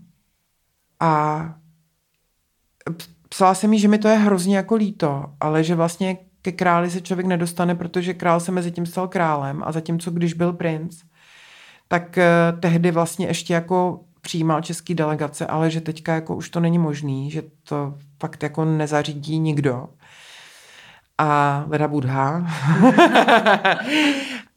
[1.03, 1.55] a
[3.29, 6.91] psala jsem mi, že mi to je hrozně jako líto, ale že vlastně ke králi
[6.91, 11.03] se člověk nedostane, protože král se mezi tím stal králem a zatímco když byl princ,
[11.89, 16.61] tak uh, tehdy vlastně ještě jako přijímal český delegace, ale že teďka jako už to
[16.61, 19.89] není možný, že to fakt jako nezařídí nikdo.
[21.19, 22.47] A Veda Budha.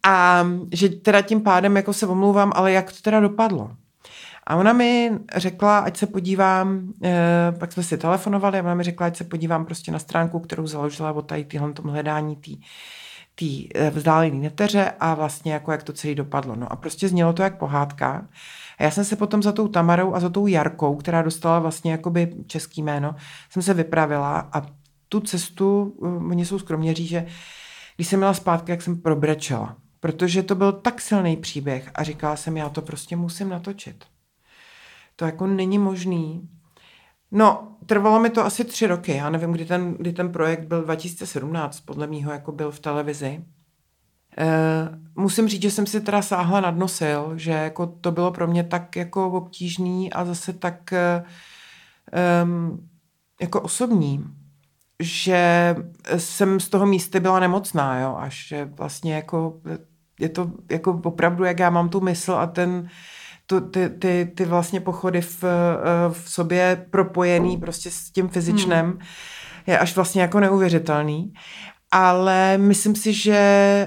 [0.04, 3.72] a že teda tím pádem jako se omlouvám, ale jak to teda dopadlo?
[4.48, 8.84] A ona mi řekla, ať se podívám, eh, pak jsme si telefonovali a ona mi
[8.84, 12.62] řekla, ať se podívám prostě na stránku, kterou založila o tady tyhle tom hledání tý,
[13.36, 16.56] tý eh, vzdálený neteře a vlastně jako jak to celé dopadlo.
[16.56, 18.28] No a prostě znělo to jak pohádka.
[18.78, 21.92] A já jsem se potom za tou Tamarou a za tou Jarkou, která dostala vlastně
[21.92, 23.16] jakoby český jméno,
[23.50, 24.62] jsem se vypravila a
[25.10, 27.26] tu cestu, uh, oni jsou skromněří, že
[27.96, 29.76] když jsem měla zpátky, jak jsem probrečela.
[30.00, 34.06] Protože to byl tak silný příběh a říkala jsem, já to prostě musím natočit.
[35.16, 36.50] To jako není možný.
[37.32, 39.16] No, trvalo mi to asi tři roky.
[39.16, 43.46] Já nevím, kdy ten, kdy ten projekt byl 2017, podle mýho jako byl v televizi.
[44.38, 44.46] E,
[45.16, 48.64] musím říct, že jsem si teda sáhla nad nosil, že jako to bylo pro mě
[48.64, 50.94] tak jako obtížný a zase tak
[52.44, 52.90] um,
[53.42, 54.26] jako osobní,
[55.00, 55.76] že
[56.18, 59.62] jsem z toho místa byla nemocná, jo, až že vlastně jako
[60.20, 62.90] je to jako opravdu, jak já mám tu mysl a ten,
[63.46, 65.44] to, ty, ty, ty vlastně pochody v,
[66.12, 69.00] v sobě propojený prostě s tím fyzičnem hmm.
[69.68, 71.34] je až vlastně jako neuvěřitelný.
[71.92, 73.38] Ale myslím si, že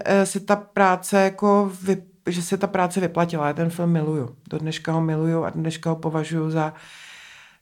[0.04, 3.46] eh, se ta práce jako vy, že se ta práce vyplatila.
[3.46, 4.36] Já ten film miluju.
[4.50, 6.74] Do dneška ho miluju a dneška ho považuji za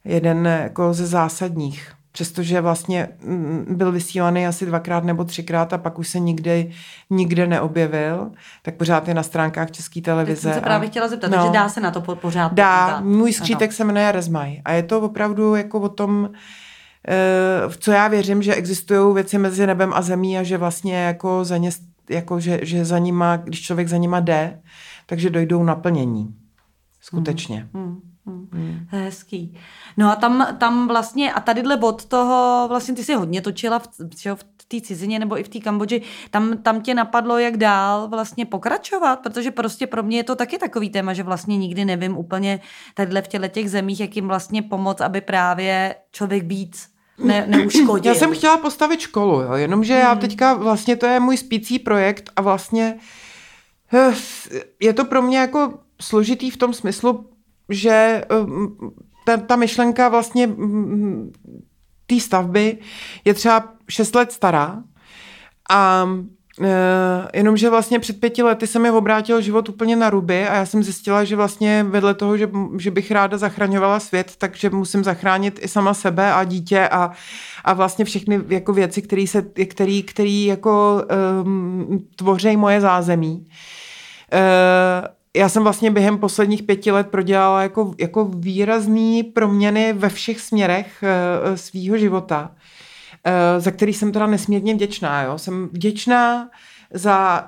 [0.04, 5.98] jeden jako ze zásadních přestože vlastně mm, byl vysílaný asi dvakrát nebo třikrát a pak
[5.98, 6.70] už se nikdy,
[7.10, 8.30] nikde neobjevil,
[8.62, 10.34] tak pořád je na stránkách České televize.
[10.34, 12.84] Teď jsem se právě a, chtěla zeptat, no, takže dá se na to pořád Dá,
[12.84, 13.16] podívat.
[13.16, 16.30] můj skřítek se jmenuje Rezmaj a je to opravdu jako o tom,
[17.08, 20.96] eh, v co já věřím, že existují věci mezi nebem a zemí a že vlastně
[20.96, 21.70] jako za ně,
[22.10, 24.60] jako že, že za nima, když člověk za nima jde,
[25.06, 26.34] takže dojdou naplnění.
[27.00, 27.68] Skutečně.
[27.74, 27.84] Hmm.
[27.84, 28.00] Hmm.
[28.26, 28.48] Hmm.
[28.52, 28.86] Hmm.
[28.88, 29.58] Hezký.
[29.96, 33.88] No a tam, tam vlastně, a tadyhle od toho, vlastně ty si hodně točila v,
[34.34, 38.46] v té cizině nebo i v té Kambodži, tam, tam tě napadlo, jak dál vlastně
[38.46, 42.60] pokračovat, protože prostě pro mě je to taky takový téma, že vlastně nikdy nevím úplně
[42.94, 48.12] tadyhle v těle těch zemích, jak jim vlastně pomoct, aby právě člověk víc ne, neuškodil.
[48.12, 50.02] Já jsem chtěla postavit školu, jo, jenomže hmm.
[50.02, 52.98] já teďka vlastně to je můj spící projekt a vlastně
[53.94, 54.14] eh,
[54.80, 57.35] je to pro mě jako složitý v tom smyslu,
[57.68, 58.76] že um,
[59.24, 60.48] ta, ta myšlenka vlastně
[62.06, 62.78] té stavby
[63.24, 64.82] je třeba 6 let stará
[65.70, 66.08] a
[66.60, 66.66] Uh,
[67.34, 70.82] jenomže vlastně před pěti lety se mi obrátil život úplně na ruby a já jsem
[70.82, 75.68] zjistila, že vlastně vedle toho, že, že bych ráda zachraňovala svět, takže musím zachránit i
[75.68, 77.10] sama sebe a dítě a,
[77.64, 81.02] a vlastně všechny jako věci, které se, který, který jako
[81.44, 83.46] um, tvoří moje zázemí.
[84.32, 90.40] Uh, já jsem vlastně během posledních pěti let prodělala jako, jako výrazný proměny ve všech
[90.40, 95.22] směrech uh, svýho života, uh, za který jsem teda nesmírně vděčná.
[95.22, 95.38] Jo?
[95.38, 96.48] Jsem vděčná
[96.94, 97.44] za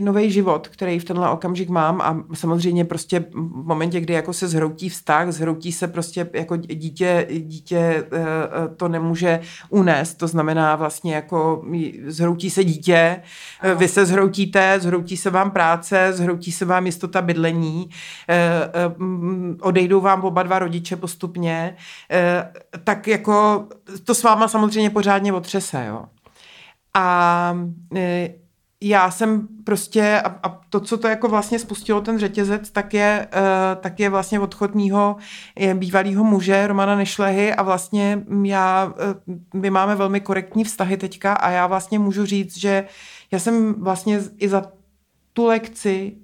[0.00, 2.00] nový život, který v tenhle okamžik mám.
[2.00, 7.26] A samozřejmě prostě v momentě, kdy jako se zhroutí vztah, zhroutí se prostě jako dítě,
[7.30, 11.64] dítě eh, eh, to nemůže unést, to znamená vlastně jako
[12.06, 13.22] zhroutí se dítě,
[13.74, 17.88] vy se zhroutíte, zhroutí se vám práce, zhroutí se vám jistota bydlení,
[18.28, 18.70] eh,
[19.60, 21.76] odejdou vám oba dva rodiče postupně,
[22.84, 23.66] tak jako
[24.04, 26.04] to s váma samozřejmě pořádně otřese, jo.
[26.94, 27.56] A
[28.88, 33.28] já jsem prostě, a, a to, co to jako vlastně spustilo ten řetězec, tak je,
[33.36, 33.40] uh,
[33.80, 35.16] tak je vlastně odchod mýho
[35.74, 41.50] bývalého muže, Romana Nešlehy a vlastně já, uh, my máme velmi korektní vztahy teďka a
[41.50, 42.84] já vlastně můžu říct, že
[43.30, 44.72] já jsem vlastně i za
[45.32, 46.16] tu lekci,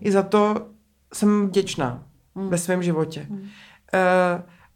[0.00, 0.66] i za to
[1.14, 2.02] jsem vděčná
[2.36, 2.48] hmm.
[2.48, 3.26] ve svém životě.
[3.28, 3.40] Hmm.
[3.40, 3.48] Uh,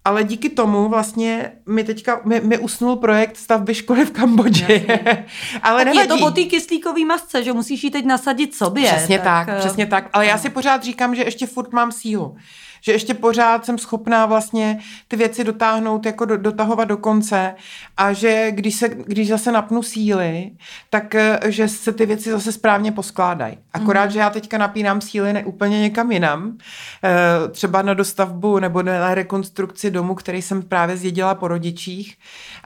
[0.05, 4.86] ale díky tomu vlastně mi teďka, mi, mi usnul projekt stavby školy v Kambodži.
[5.62, 5.98] ale nevadí.
[5.98, 8.92] Je to o té kyslíkový masce, že musíš ji teď nasadit sobě.
[8.92, 10.11] Přesně tak, tak přesně tak.
[10.12, 12.36] Ale já si pořád říkám, že ještě furt mám sílu
[12.83, 14.78] že ještě pořád jsem schopná vlastně
[15.09, 17.55] ty věci dotáhnout, jako do, dotahovat do konce
[17.97, 20.51] a že když, se, když zase napnu síly,
[20.91, 23.59] tak eh, že se ty věci zase správně poskládají.
[23.72, 24.11] Akorát, mm.
[24.11, 26.59] že já teďka napínám síly ne, úplně někam jinam,
[27.05, 32.16] eh, třeba na dostavbu nebo na rekonstrukci domu, který jsem právě zjedila po rodičích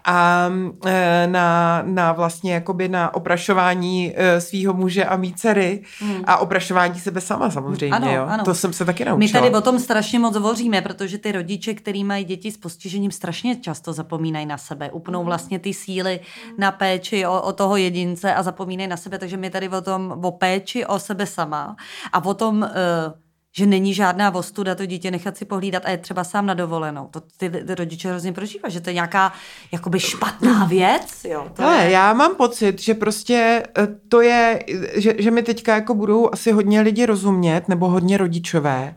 [0.07, 0.51] a
[0.87, 6.23] e, na, na vlastně jakoby na oprašování e, svého muže a mý dcery hmm.
[6.25, 7.97] a oprašování sebe sama samozřejmě.
[7.97, 8.27] Ano, jo.
[8.29, 8.45] Ano.
[8.45, 9.19] To jsem se taky naučila.
[9.19, 13.11] My tady o tom strašně moc hovoříme, protože ty rodiče, který mají děti s postižením,
[13.11, 14.91] strašně často zapomínají na sebe.
[14.91, 15.27] Upnou hmm.
[15.27, 16.21] vlastně ty síly
[16.59, 20.21] na péči o, o toho jedince a zapomínají na sebe, takže my tady o tom,
[20.23, 21.77] o péči o sebe sama
[22.13, 23.26] a o tom uh,
[23.59, 27.09] že není žádná vostuda to dítě nechat si pohlídat a je třeba sám na dovolenou.
[27.11, 29.33] To ty, ty rodiče hrozně prožívají, že to je nějaká
[29.73, 31.25] jakoby špatná věc.
[31.25, 31.91] Jo, to Ale je...
[31.91, 36.53] já mám pocit, že prostě eh, to je, že, že mi teďka jako budou asi
[36.53, 38.97] hodně lidi rozumět, nebo hodně rodičové,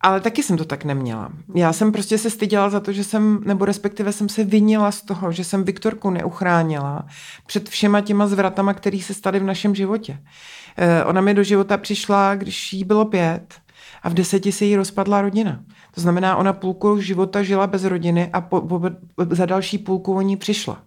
[0.00, 1.32] Ale taky jsem to tak neměla.
[1.54, 5.02] Já jsem prostě se styděla za to, že jsem, nebo respektive jsem se vinila z
[5.02, 7.06] toho, že jsem Viktorku neuchránila
[7.46, 10.18] před všema těma zvratama, který se staly v našem životě.
[10.76, 13.54] Eh, ona mi do života přišla, když jí bylo pět
[14.02, 15.60] a v deseti se jí rozpadla rodina.
[15.94, 18.80] To znamená, ona půlku života žila bez rodiny a po, po,
[19.30, 20.82] za další půlku o ní přišla.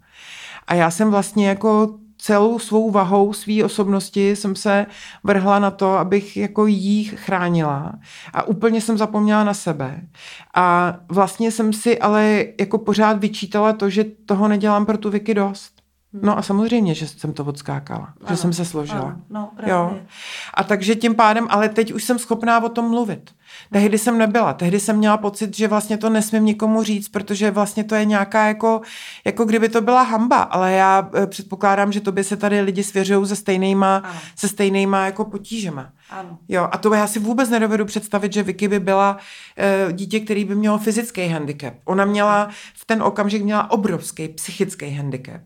[0.67, 4.85] A já jsem vlastně jako celou svou vahou své osobnosti jsem se
[5.23, 7.93] vrhla na to, abych jako jí chránila
[8.33, 10.01] a úplně jsem zapomněla na sebe.
[10.53, 15.33] A vlastně jsem si ale jako pořád vyčítala to, že toho nedělám pro tu Vicky
[15.33, 15.82] dost.
[16.21, 19.01] No a samozřejmě, že jsem to odskákala, ano, že jsem se složila.
[19.01, 19.73] Ano, no, právě.
[19.73, 19.99] jo.
[20.53, 23.31] A takže tím pádem, ale teď už jsem schopná o tom mluvit.
[23.71, 27.83] Tehdy jsem nebyla, tehdy jsem měla pocit, že vlastně to nesmím nikomu říct, protože vlastně
[27.83, 28.81] to je nějaká jako,
[29.25, 32.83] jako kdyby to byla hamba, ale já eh, předpokládám, že to by se tady lidi
[32.83, 34.19] svěřují se stejnýma, ano.
[34.35, 35.89] se stejnýma jako potížema.
[36.09, 36.37] Ano.
[36.49, 39.17] Jo, a to já si vůbec nedovedu představit, že Vicky by byla
[39.85, 41.73] uh, dítě, který by mělo fyzický handicap.
[41.85, 45.41] Ona měla, v ten okamžik měla obrovský psychický handicap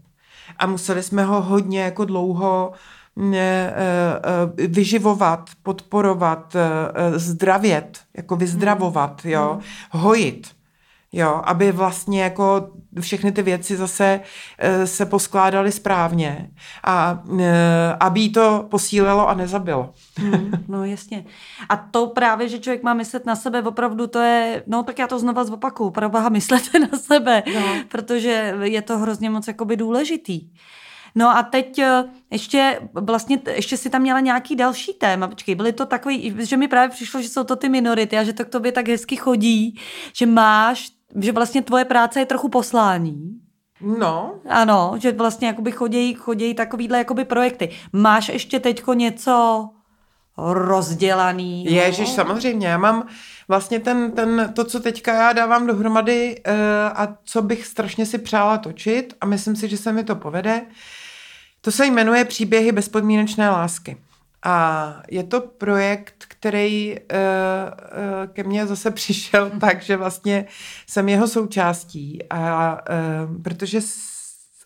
[0.57, 2.71] a museli jsme ho hodně jako dlouho
[3.33, 3.73] eh,
[4.57, 9.31] eh, vyživovat, podporovat, eh, zdravět, jako vyzdravovat, mm.
[9.31, 9.59] jo,
[9.91, 10.56] hojit.
[11.11, 14.21] Jo, aby vlastně jako všechny ty věci zase
[14.85, 16.49] se poskládaly správně
[16.83, 17.23] a
[17.99, 19.93] aby jí to posílilo a nezabilo.
[20.17, 21.25] Hmm, no jasně.
[21.69, 25.07] A to právě, že člověk má myslet na sebe, opravdu to je, no tak já
[25.07, 27.61] to znova zopakuju, boha myslete na sebe, no.
[27.87, 30.49] protože je to hrozně moc jakoby důležitý.
[31.15, 35.73] No a teď eh, ještě vlastně, ještě si tam měla nějaký další téma, počkej, byly
[35.73, 38.49] to takový, že mi právě přišlo, že jsou to ty minority a že to k
[38.49, 39.79] tobě tak hezky chodí,
[40.13, 43.39] že máš, že vlastně tvoje práce je trochu poslání.
[43.81, 44.39] No.
[44.49, 47.69] Ano, že vlastně jakoby chodějí, chodějí takovýhle jakoby projekty.
[47.93, 49.69] Máš ještě teďko něco
[50.37, 51.65] rozdělaný.
[51.65, 52.67] Ježíš, samozřejmě.
[52.67, 53.07] Já mám
[53.47, 56.53] vlastně ten, ten, to, co teďka já dávám dohromady uh,
[57.01, 60.61] a co bych strašně si přála točit a myslím si, že se mi to povede,
[61.61, 63.97] to se jmenuje Příběhy bezpodmínečné lásky.
[64.45, 70.45] A je to projekt, který uh, uh, ke mně zase přišel tak, že vlastně
[70.87, 72.19] jsem jeho součástí.
[72.29, 73.81] A uh, protože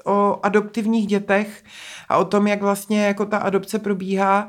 [0.05, 1.63] o adoptivních dětech
[2.09, 4.47] a o tom, jak vlastně jako ta adopce probíhá,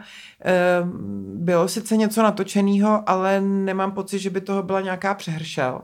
[1.35, 5.81] bylo sice něco natočeného, ale nemám pocit, že by toho byla nějaká přehršel.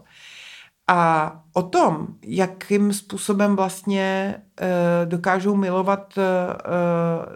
[0.90, 4.66] A o tom, jakým způsobem vlastně uh,
[5.08, 6.22] dokážou milovat uh,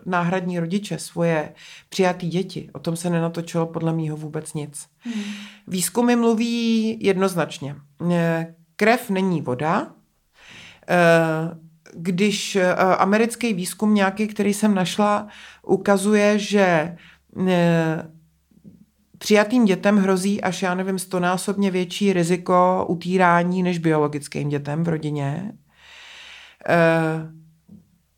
[0.07, 1.55] náhradní rodiče svoje
[1.89, 4.87] přijatý děti, o tom se nenatočilo podle mýho vůbec nic.
[4.99, 5.25] Hmm.
[5.67, 7.77] Výzkumy mluví jednoznačně.
[8.77, 9.87] Krev není voda.
[11.95, 12.59] Když
[12.99, 15.27] americký výzkum nějaký, který jsem našla,
[15.63, 16.97] ukazuje, že
[19.23, 25.53] Přijatým dětem hrozí až, já nevím, stonásobně větší riziko utírání než biologickým dětem v rodině.
[26.69, 26.79] E,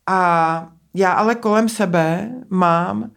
[0.07, 3.11] a já ale kolem sebe mám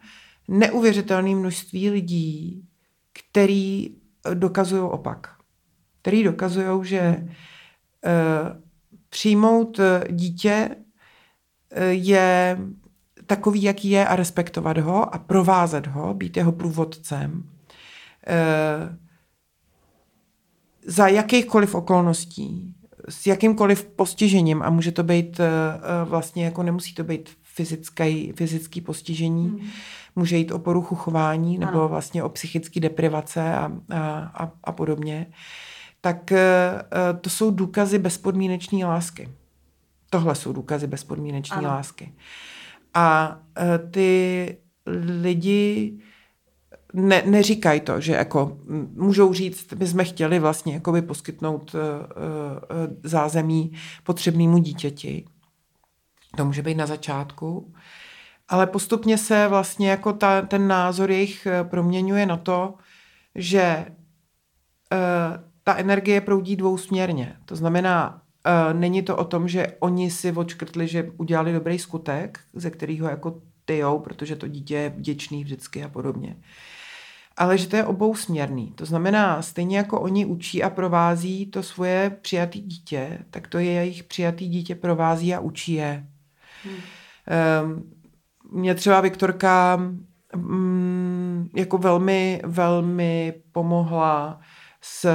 [0.47, 2.63] neuvěřitelné množství lidí,
[3.13, 3.95] který
[4.33, 5.35] dokazují opak.
[6.01, 7.27] Který dokazují, že e,
[9.09, 9.79] přijmout
[10.09, 10.69] dítě
[11.71, 12.59] e, je
[13.25, 17.58] takový, jaký je a respektovat ho a provázet ho, být jeho průvodcem Eh,
[20.85, 22.75] za jakýchkoliv okolností,
[23.09, 28.31] s jakýmkoliv postižením a může to být eh, eh, vlastně jako nemusí to být fyzický,
[28.31, 29.69] fyzický postižení, hmm.
[30.15, 31.87] může jít o poruchu chování nebo ano.
[31.87, 33.99] vlastně o psychické deprivace a, a,
[34.33, 35.27] a, a podobně,
[36.01, 36.33] tak
[37.21, 39.29] to jsou důkazy bezpodmínečné lásky.
[40.09, 42.13] Tohle jsou důkazy bezpodmínečné lásky.
[42.93, 43.39] A
[43.91, 44.57] ty
[45.21, 45.99] lidi
[46.93, 48.57] ne, neříkají to, že jako
[48.95, 53.71] můžou říct, my jsme chtěli vlastně jakoby poskytnout uh, uh, zázemí
[54.03, 55.25] potřebnému dítěti.
[56.37, 57.73] To může být na začátku.
[58.47, 62.73] Ale postupně se vlastně jako ta, ten názor jejich proměňuje na to,
[63.35, 67.37] že uh, ta energie proudí dvousměrně.
[67.45, 68.21] To znamená,
[68.71, 73.09] uh, není to o tom, že oni si odškrtli, že udělali dobrý skutek, ze kterého
[73.09, 76.35] jako tyjou, protože to dítě je vděčný vždycky a podobně
[77.39, 78.71] ale že to je obousměrný.
[78.71, 83.71] To znamená, stejně jako oni učí a provází to svoje přijatý dítě, tak to je
[83.71, 86.07] jejich přijatý dítě provází a učí je.
[86.63, 86.75] Hmm.
[87.63, 87.91] Um,
[88.51, 89.79] mě třeba Viktorka
[90.35, 94.39] um, jako velmi, velmi pomohla
[94.81, 95.13] s,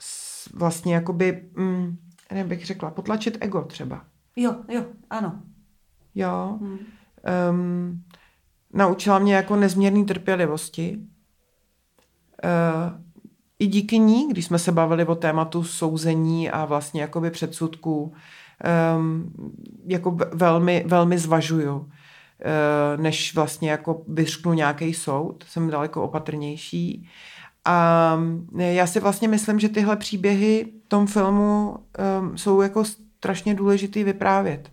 [0.00, 1.98] s vlastně jakoby, um,
[2.32, 4.04] nevím, bych řekla, potlačit ego třeba.
[4.36, 5.42] Jo, jo, ano.
[6.14, 6.58] Jo.
[6.60, 6.78] Hmm.
[7.50, 8.04] Um,
[8.72, 10.98] naučila mě jako nezměrný trpělivosti,
[13.58, 18.12] i díky ní, když jsme se bavili o tématu souzení a vlastně jakoby předsudků,
[18.96, 19.32] um,
[19.86, 21.86] jako velmi, velmi zvažuju, uh,
[22.96, 25.44] než vlastně jako vyřknu nějaký soud.
[25.48, 27.08] Jsem daleko opatrnější.
[27.64, 28.18] A
[28.58, 31.76] já si vlastně myslím, že tyhle příběhy v tom filmu
[32.20, 34.72] um, jsou jako strašně důležitý vyprávět.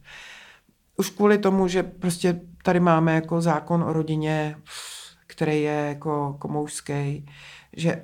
[0.98, 4.56] Už kvůli tomu, že prostě tady máme jako zákon o rodině,
[5.28, 7.26] který je jako komoušský,
[7.78, 8.02] že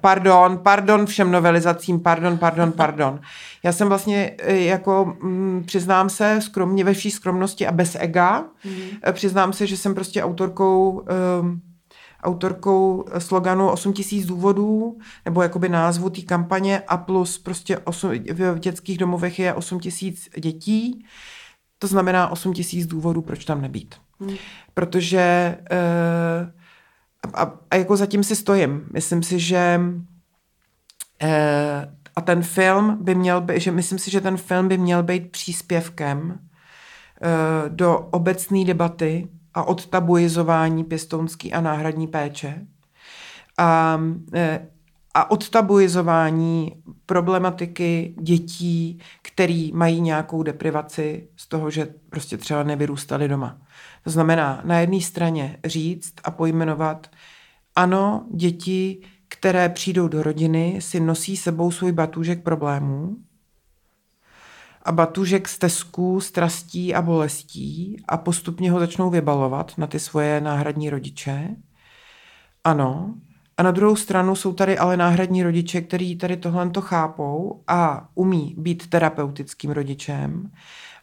[0.00, 3.20] Pardon, pardon všem novelizacím, pardon, pardon, pardon.
[3.62, 8.44] Já jsem vlastně e, jako, mm, přiznám se, skromně, ve vší skromnosti a bez ega,
[8.64, 9.12] mm.
[9.12, 11.06] přiznám se, že jsem prostě autorkou
[11.40, 11.60] um,
[12.22, 18.98] autorkou sloganu 8000 důvodů, nebo jakoby názvu té kampaně a plus prostě 8, v dětských
[18.98, 21.06] domovech je 8000 dětí,
[21.78, 23.94] to znamená 8000 důvodů, proč tam nebýt.
[24.20, 24.36] Hmm.
[24.74, 26.61] Protože uh,
[27.34, 28.86] a, a jako zatím si stojím.
[28.92, 29.80] Myslím si, že
[31.22, 31.28] uh,
[32.16, 35.32] a ten film by měl být, že myslím si, že ten film by měl být
[35.32, 36.36] příspěvkem uh,
[37.68, 42.66] do obecné debaty a odtabuizování pěstounský a náhradní péče
[43.58, 44.00] a,
[44.34, 44.68] e,
[45.14, 53.58] a odtabuizování problematiky dětí, který mají nějakou deprivaci z toho, že prostě třeba nevyrůstali doma.
[54.02, 57.10] To znamená na jedné straně říct a pojmenovat,
[57.76, 63.16] ano, děti, které přijdou do rodiny, si nosí sebou svůj batůžek problémů,
[64.84, 70.90] a batužek stezků, strastí a bolestí a postupně ho začnou vybalovat na ty svoje náhradní
[70.90, 71.48] rodiče.
[72.64, 73.14] Ano.
[73.56, 78.08] A na druhou stranu jsou tady ale náhradní rodiče, kteří tady tohle to chápou a
[78.14, 80.50] umí být terapeutickým rodičem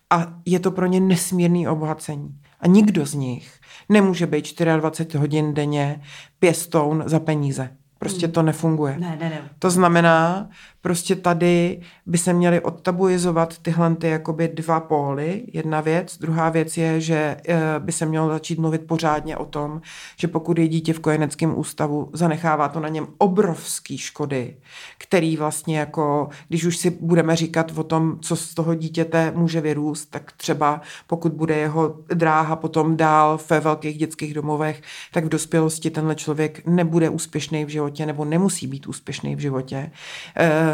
[0.09, 2.39] a je to pro ně nesmírný obohacení.
[2.59, 6.01] A nikdo z nich nemůže být 24 hodin denně
[6.39, 7.69] pěstoun za peníze.
[7.99, 8.33] Prostě hmm.
[8.33, 8.99] to nefunguje.
[8.99, 9.49] Ne, ne, ne.
[9.59, 10.49] To znamená,
[10.81, 15.43] prostě tady by se měly odtabuizovat tyhle ty jakoby dva póly.
[15.53, 16.17] Jedna věc.
[16.17, 19.81] Druhá věc je, že eh, by se mělo začít mluvit pořádně o tom,
[20.17, 24.57] že pokud je dítě v kojeneckém ústavu, zanechává to na něm obrovský škody,
[24.97, 29.61] který vlastně jako, když už si budeme říkat o tom, co z toho dítěte může
[29.61, 35.29] vyrůst, tak třeba pokud bude jeho dráha potom dál ve velkých dětských domovech, tak v
[35.29, 39.91] dospělosti tenhle člověk nebude úspěšný v životě nebo nemusí být úspěšný v životě
[40.37, 40.68] eh,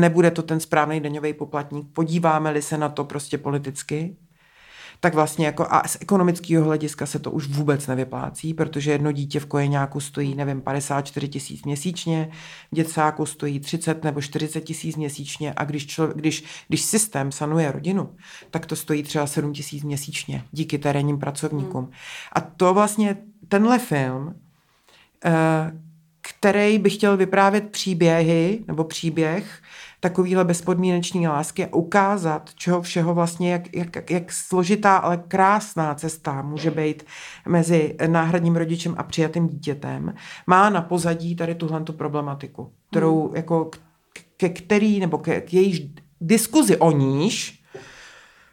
[0.00, 1.86] nebude to ten správný daňový poplatník.
[1.92, 4.16] Podíváme-li se na to prostě politicky,
[5.00, 9.40] tak vlastně jako a z ekonomického hlediska se to už vůbec nevyplácí, protože jedno dítě
[9.40, 12.30] v kojeňáku stojí, nevím, 54 tisíc měsíčně,
[12.70, 18.10] děcáku stojí 30 nebo 40 tisíc měsíčně a když, člo, když, když systém sanuje rodinu,
[18.50, 21.84] tak to stojí třeba 7 tisíc měsíčně díky terénním pracovníkům.
[21.84, 21.92] Hmm.
[22.32, 23.16] A to vlastně
[23.48, 24.34] tenhle film,
[25.24, 25.85] eh,
[26.28, 29.62] který by chtěl vyprávět příběhy nebo příběh
[30.00, 36.42] takovýhle bezpodmínečný lásky a ukázat, čeho všeho vlastně, jak, jak, jak složitá, ale krásná cesta
[36.42, 37.06] může být
[37.48, 40.14] mezi náhradním rodičem a přijatým dítětem,
[40.46, 43.36] má na pozadí tady tuhle problematiku, kterou hmm.
[43.36, 43.70] jako
[44.36, 45.82] ke který, nebo ke, k jejíž
[46.20, 47.62] diskuzi o níž,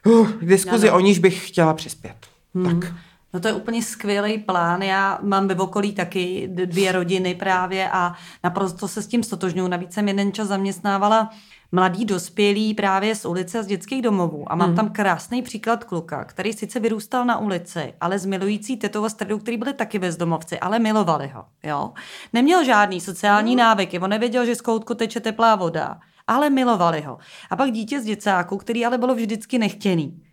[0.06, 0.98] uh, diskuzi no, no.
[0.98, 2.16] o níž bych chtěla přispět.
[2.54, 2.80] Hmm.
[2.80, 2.94] Tak.
[3.34, 4.82] No to je úplně skvělý plán.
[4.82, 8.14] Já mám ve okolí taky dvě rodiny právě a
[8.44, 9.68] naprosto se s tím stotožňuji.
[9.68, 11.30] Navíc jsem jeden čas zaměstnávala
[11.72, 14.52] mladý dospělý právě z ulice a z dětských domovů.
[14.52, 14.76] A mám hmm.
[14.76, 19.38] tam krásný příklad kluka, který sice vyrůstal na ulici, ale s milující tetou a středou,
[19.38, 21.44] který byli taky bezdomovci, ale milovali ho.
[21.62, 21.92] Jo?
[22.32, 23.58] Neměl žádný sociální hmm.
[23.58, 27.18] návyky, on nevěděl, že z koutku teče teplá voda, ale milovali ho.
[27.50, 30.23] A pak dítě z děcáku, který ale bylo vždycky nechtěný.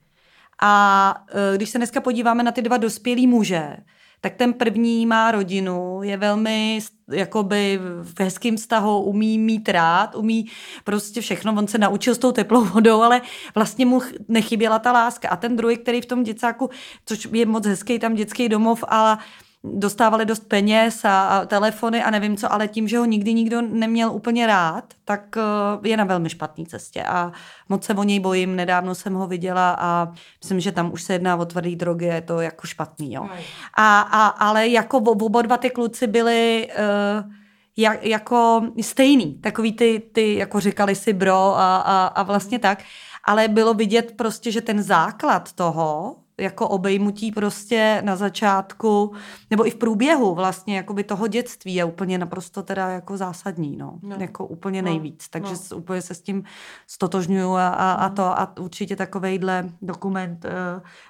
[0.61, 1.15] A
[1.53, 3.77] e, když se dneska podíváme na ty dva dospělí muže,
[4.21, 6.79] tak ten první má rodinu, je velmi
[7.11, 10.45] jakoby v hezkým vztahu, umí mít rád, umí
[10.83, 13.21] prostě všechno, on se naučil s tou teplou vodou, ale
[13.55, 15.29] vlastně mu nechyběla ta láska.
[15.29, 16.69] A ten druhý, který v tom děcáku,
[17.05, 19.17] což je moc hezký tam dětský domov, ale
[19.63, 23.61] dostávali dost peněz a, a telefony a nevím co, ale tím, že ho nikdy nikdo
[23.61, 27.31] neměl úplně rád, tak uh, je na velmi špatné cestě a
[27.69, 28.55] moc se o něj bojím.
[28.55, 30.07] Nedávno jsem ho viděla a
[30.43, 33.13] myslím, že tam už se jedná o tvrdý drogy, je to jako špatný.
[33.13, 33.29] Jo.
[33.77, 37.31] A, a, ale jako oba dva ty kluci byli uh,
[37.77, 42.83] jak, jako stejný, takový ty, ty jako říkali si bro a, a, a vlastně tak,
[43.23, 49.13] ale bylo vidět prostě, že ten základ toho, jako obejmutí prostě na začátku,
[49.49, 53.99] nebo i v průběhu vlastně jakoby toho dětství je úplně naprosto teda jako zásadní, no.
[54.01, 54.15] no.
[54.19, 54.89] Jako úplně no.
[54.89, 55.27] nejvíc.
[55.29, 55.77] Takže no.
[55.77, 56.43] úplně se s tím
[56.87, 60.51] stotožňuju a, a, a to a určitě takovejhle dokument uh,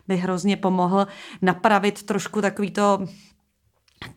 [0.07, 1.07] by hrozně pomohl
[1.41, 2.99] napravit trošku takový to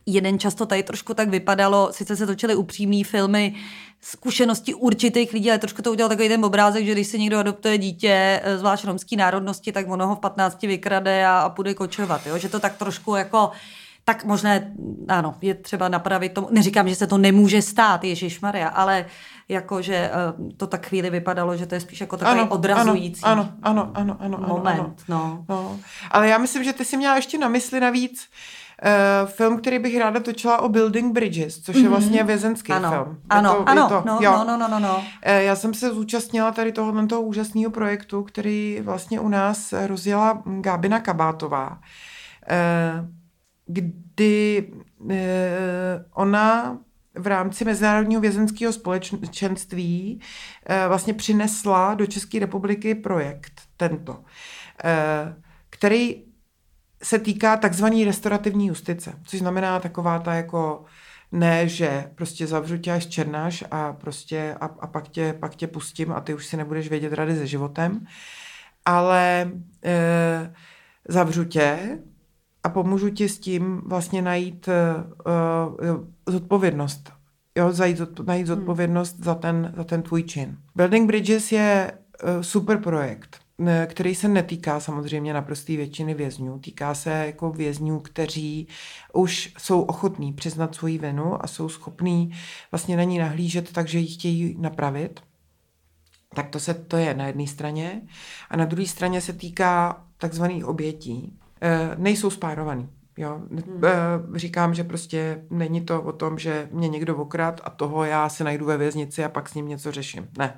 [0.05, 3.55] jeden často tady trošku tak vypadalo, sice se točily upřímné filmy,
[4.01, 7.77] zkušenosti určitých lidí, ale trošku to udělal takový ten obrázek, že když si někdo adoptuje
[7.77, 12.27] dítě, eh, zvlášť romský národnosti, tak ono ho v 15 vykrade a, a půjde kočovat.
[12.27, 12.37] Jo?
[12.37, 13.51] Že to tak trošku jako
[14.05, 14.73] tak možné,
[15.07, 16.47] ano, je třeba napravit to.
[16.51, 19.05] Neříkám, že se to nemůže stát, Ježíš Maria, ale
[19.49, 20.11] jako, že eh,
[20.57, 24.17] to tak chvíli vypadalo, že to je spíš jako takový ano, odrazující ano, ano, ano,
[24.19, 24.79] ano, ano, moment.
[24.79, 25.45] Ano, no.
[25.49, 25.79] no.
[26.11, 28.64] Ale já myslím, že ty si měla ještě na mysli navíc Uh,
[29.25, 31.79] film, který bych ráda točila o Building Bridges, což mm-hmm.
[31.79, 31.91] je mhm.
[31.91, 32.89] vlastně vězenský ano.
[32.91, 33.19] film.
[33.29, 34.31] Ano, to, ano, to, no, jo.
[34.31, 34.97] no, no, no, no, no.
[34.97, 40.43] Uh, já jsem se zúčastnila tady tohoto toho úžasného projektu, který vlastně u nás rozjela
[40.45, 43.09] Gábina Kabátová, uh,
[43.65, 44.71] kdy
[46.13, 46.77] ona
[47.15, 50.21] v rámci Mezinárodního vězenského společenství
[50.87, 54.23] vlastně přinesla do České republiky projekt tento,
[55.69, 56.23] který
[57.03, 60.85] se týká takzvané restaurativní justice, což znamená taková ta jako
[61.31, 65.67] ne, že prostě zavřu tě až černáš a prostě a, a pak, tě, pak tě
[65.67, 68.05] pustím a ty už si nebudeš vědět rady se životem,
[68.85, 69.51] ale
[69.85, 70.53] e,
[71.07, 71.99] zavřu tě
[72.63, 74.73] a pomůžu ti s tím vlastně najít e,
[76.27, 77.13] zodpovědnost.
[77.57, 78.55] Jo, zajít, najít hmm.
[78.55, 79.23] zodpovědnost hmm.
[79.23, 80.57] za, ten, za ten tvůj čin.
[80.75, 81.91] Building Bridges je
[82.23, 83.44] e, super projekt
[83.85, 86.59] který se netýká samozřejmě naprosté většiny vězňů.
[86.59, 88.67] Týká se jako vězňů, kteří
[89.13, 92.31] už jsou ochotní přiznat svoji vinu a jsou schopní
[92.71, 95.19] vlastně na ní nahlížet tak, že ji chtějí napravit.
[96.35, 98.01] Tak to, se, to je na jedné straně.
[98.49, 101.39] A na druhé straně se týká takzvaných obětí.
[101.61, 102.89] E, nejsou spárovaný.
[103.17, 103.41] Jo.
[103.85, 103.91] E,
[104.35, 108.43] říkám, že prostě není to o tom, že mě někdo okrad a toho já si
[108.43, 110.27] najdu ve věznici a pak s ním něco řeším.
[110.37, 110.57] Ne.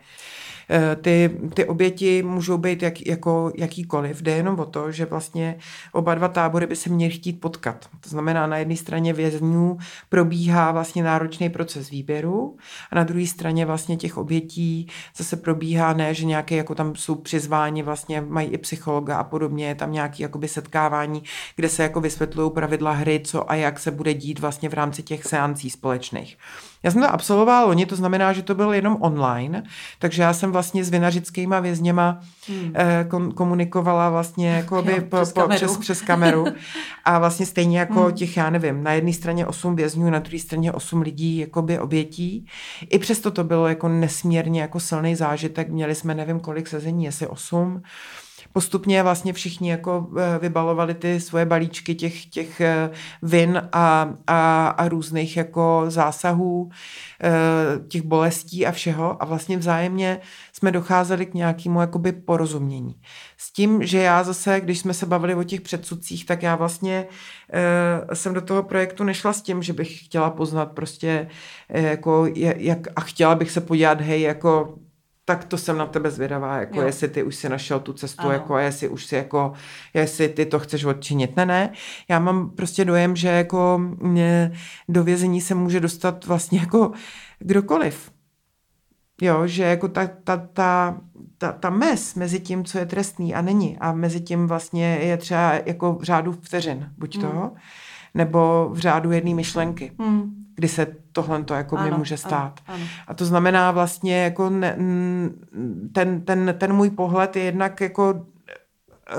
[0.70, 4.22] Eh, ty, ty oběti můžou být jak, jako jakýkoliv.
[4.22, 5.58] Jde jenom o to, že vlastně
[5.92, 7.90] oba dva tábory by se měly chtít potkat.
[8.00, 9.78] To znamená, na jedné straně vězňů
[10.10, 12.58] probíhá vlastně náročný proces výběru
[12.92, 14.88] a na druhé straně vlastně těch obětí
[15.18, 19.68] zase probíhá ne, že nějaké jako tam jsou přizváni, vlastně mají i psychologa a podobně,
[19.68, 21.24] je tam nějaké jakoby setkávání,
[21.56, 25.04] kde se jako vysvětlují pravidla hry, co a jak se bude dít vlastně v rámci
[25.04, 26.38] těch seancí společných.
[26.88, 29.64] Já jsem to absolvovala loni, to znamená, že to bylo jenom online,
[30.00, 32.74] takže já jsem vlastně s vinařickýma vězněma hmm.
[32.76, 35.56] eh, komunikovala vlastně jako by po, přes, po, kameru.
[35.56, 36.46] Přes, přes kameru
[37.06, 38.14] a vlastně stejně jako hmm.
[38.14, 42.46] těch, já nevím, na jedné straně osm vězňů, na druhé straně osm lidí jakoby obětí.
[42.90, 47.28] I přesto to bylo jako nesmírně jako silný zážitek, měli jsme nevím kolik sezení, jestli
[47.28, 47.82] osm
[48.58, 52.90] postupně vlastně všichni jako eh, vybalovali ty svoje balíčky těch, těch eh,
[53.22, 56.70] vin a, a, a různých jako zásahů,
[57.24, 57.30] eh,
[57.88, 60.20] těch bolestí a všeho a vlastně vzájemně
[60.54, 62.96] jsme docházeli k nějakému jakoby porozumění.
[63.38, 67.08] S tím, že já zase, když jsme se bavili o těch předsudcích, tak já vlastně
[68.14, 71.28] jsem do toho projektu nešla s tím, že bych chtěla poznat prostě
[71.70, 72.28] jako
[72.58, 74.78] jak, a chtěla bych se podívat, hej, jako
[75.30, 76.88] tak to jsem na tebe zvědavá, jako jo.
[76.88, 78.32] jestli ty už si našel tu cestu, ano.
[78.32, 79.54] jako jestli už si jako,
[79.94, 81.36] jestli ty to chceš odčinit.
[81.36, 81.72] Ne, ne,
[82.10, 84.52] já mám prostě dojem, že jako mě,
[84.90, 86.92] do vězení se může dostat vlastně jako
[87.40, 88.12] kdokoliv.
[89.22, 90.98] Jo, že jako ta, ta, ta,
[91.38, 95.18] ta, ta mez mezi tím, co je trestný a není a mezi tím vlastně je
[95.18, 97.50] třeba jako řádu vteřin, buď to, hmm.
[98.18, 99.92] Nebo v řádu jedné myšlenky.
[100.00, 102.60] Hmm kdy se tohle to jako ano, mi může stát.
[102.68, 102.86] Ano, ano.
[103.08, 104.78] A to znamená vlastně jako ne,
[105.92, 108.26] ten, ten, ten můj pohled je jednak jako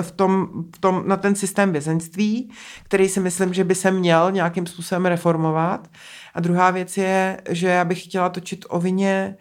[0.02, 2.50] v tom, v tom, na ten systém vězenství,
[2.82, 5.88] který si myslím, že by se měl nějakým způsobem reformovat.
[6.34, 9.36] A druhá věc je, že já bych chtěla točit o vině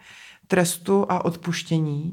[0.46, 2.12] trestu a odpuštění,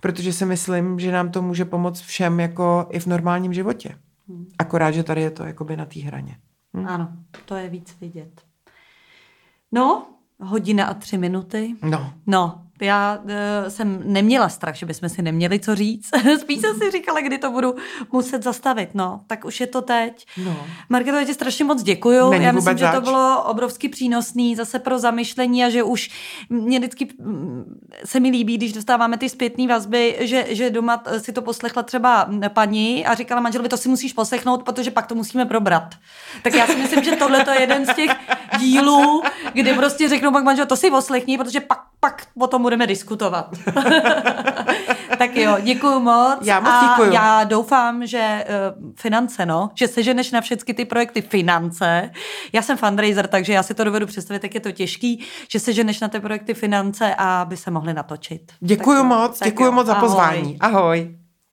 [0.00, 3.94] protože si myslím, že nám to může pomoct všem jako i v normálním životě.
[4.28, 4.46] Hmm.
[4.58, 6.36] Akorát, že tady je to jakoby na té hraně.
[6.76, 6.88] Hm?
[6.88, 7.12] Ano,
[7.44, 8.42] to je víc vidět.
[9.72, 10.06] No,
[10.40, 11.76] hodina a tři minuty.
[11.82, 12.12] No.
[12.26, 13.30] No, já uh,
[13.68, 16.10] jsem neměla strach, že bychom si neměli co říct.
[16.40, 17.74] Spíš jsem si říkala, kdy to budu
[18.12, 18.90] muset zastavit.
[18.94, 20.26] No, tak už je to teď.
[20.44, 20.66] No.
[20.88, 22.30] Marketo, já ti strašně moc děkuju.
[22.30, 26.10] Není já myslím, že to bylo obrovsky přínosný zase pro zamyšlení a že už
[26.48, 31.32] mě vždycky mm, se mi líbí, když dostáváme ty zpětné vazby, že, že doma si
[31.32, 35.44] to poslechla třeba paní a říkala manželovi, to si musíš poslechnout, protože pak to musíme
[35.44, 35.94] probrat.
[36.42, 38.10] Tak já si myslím, že tohle je jeden z těch
[38.58, 39.22] dílů,
[39.52, 43.50] kdy prostě řeknou pak manžel, to si poslechni, protože pak, pak o tom budeme diskutovat.
[45.18, 46.38] tak jo, děkuji moc.
[46.42, 47.10] Já moc děkuju.
[47.10, 52.10] A já doufám, že uh, finance, no, že seženeš na všechny ty projekty finance.
[52.52, 56.00] Já jsem fundraiser, takže já si to dovedu představit, jak je to těžký, že seženeš
[56.00, 58.52] na ty projekty finance a by se mohli natočit.
[58.60, 60.58] Děkuji moc, děkuji moc za pozvání.
[60.60, 61.25] Ahoj.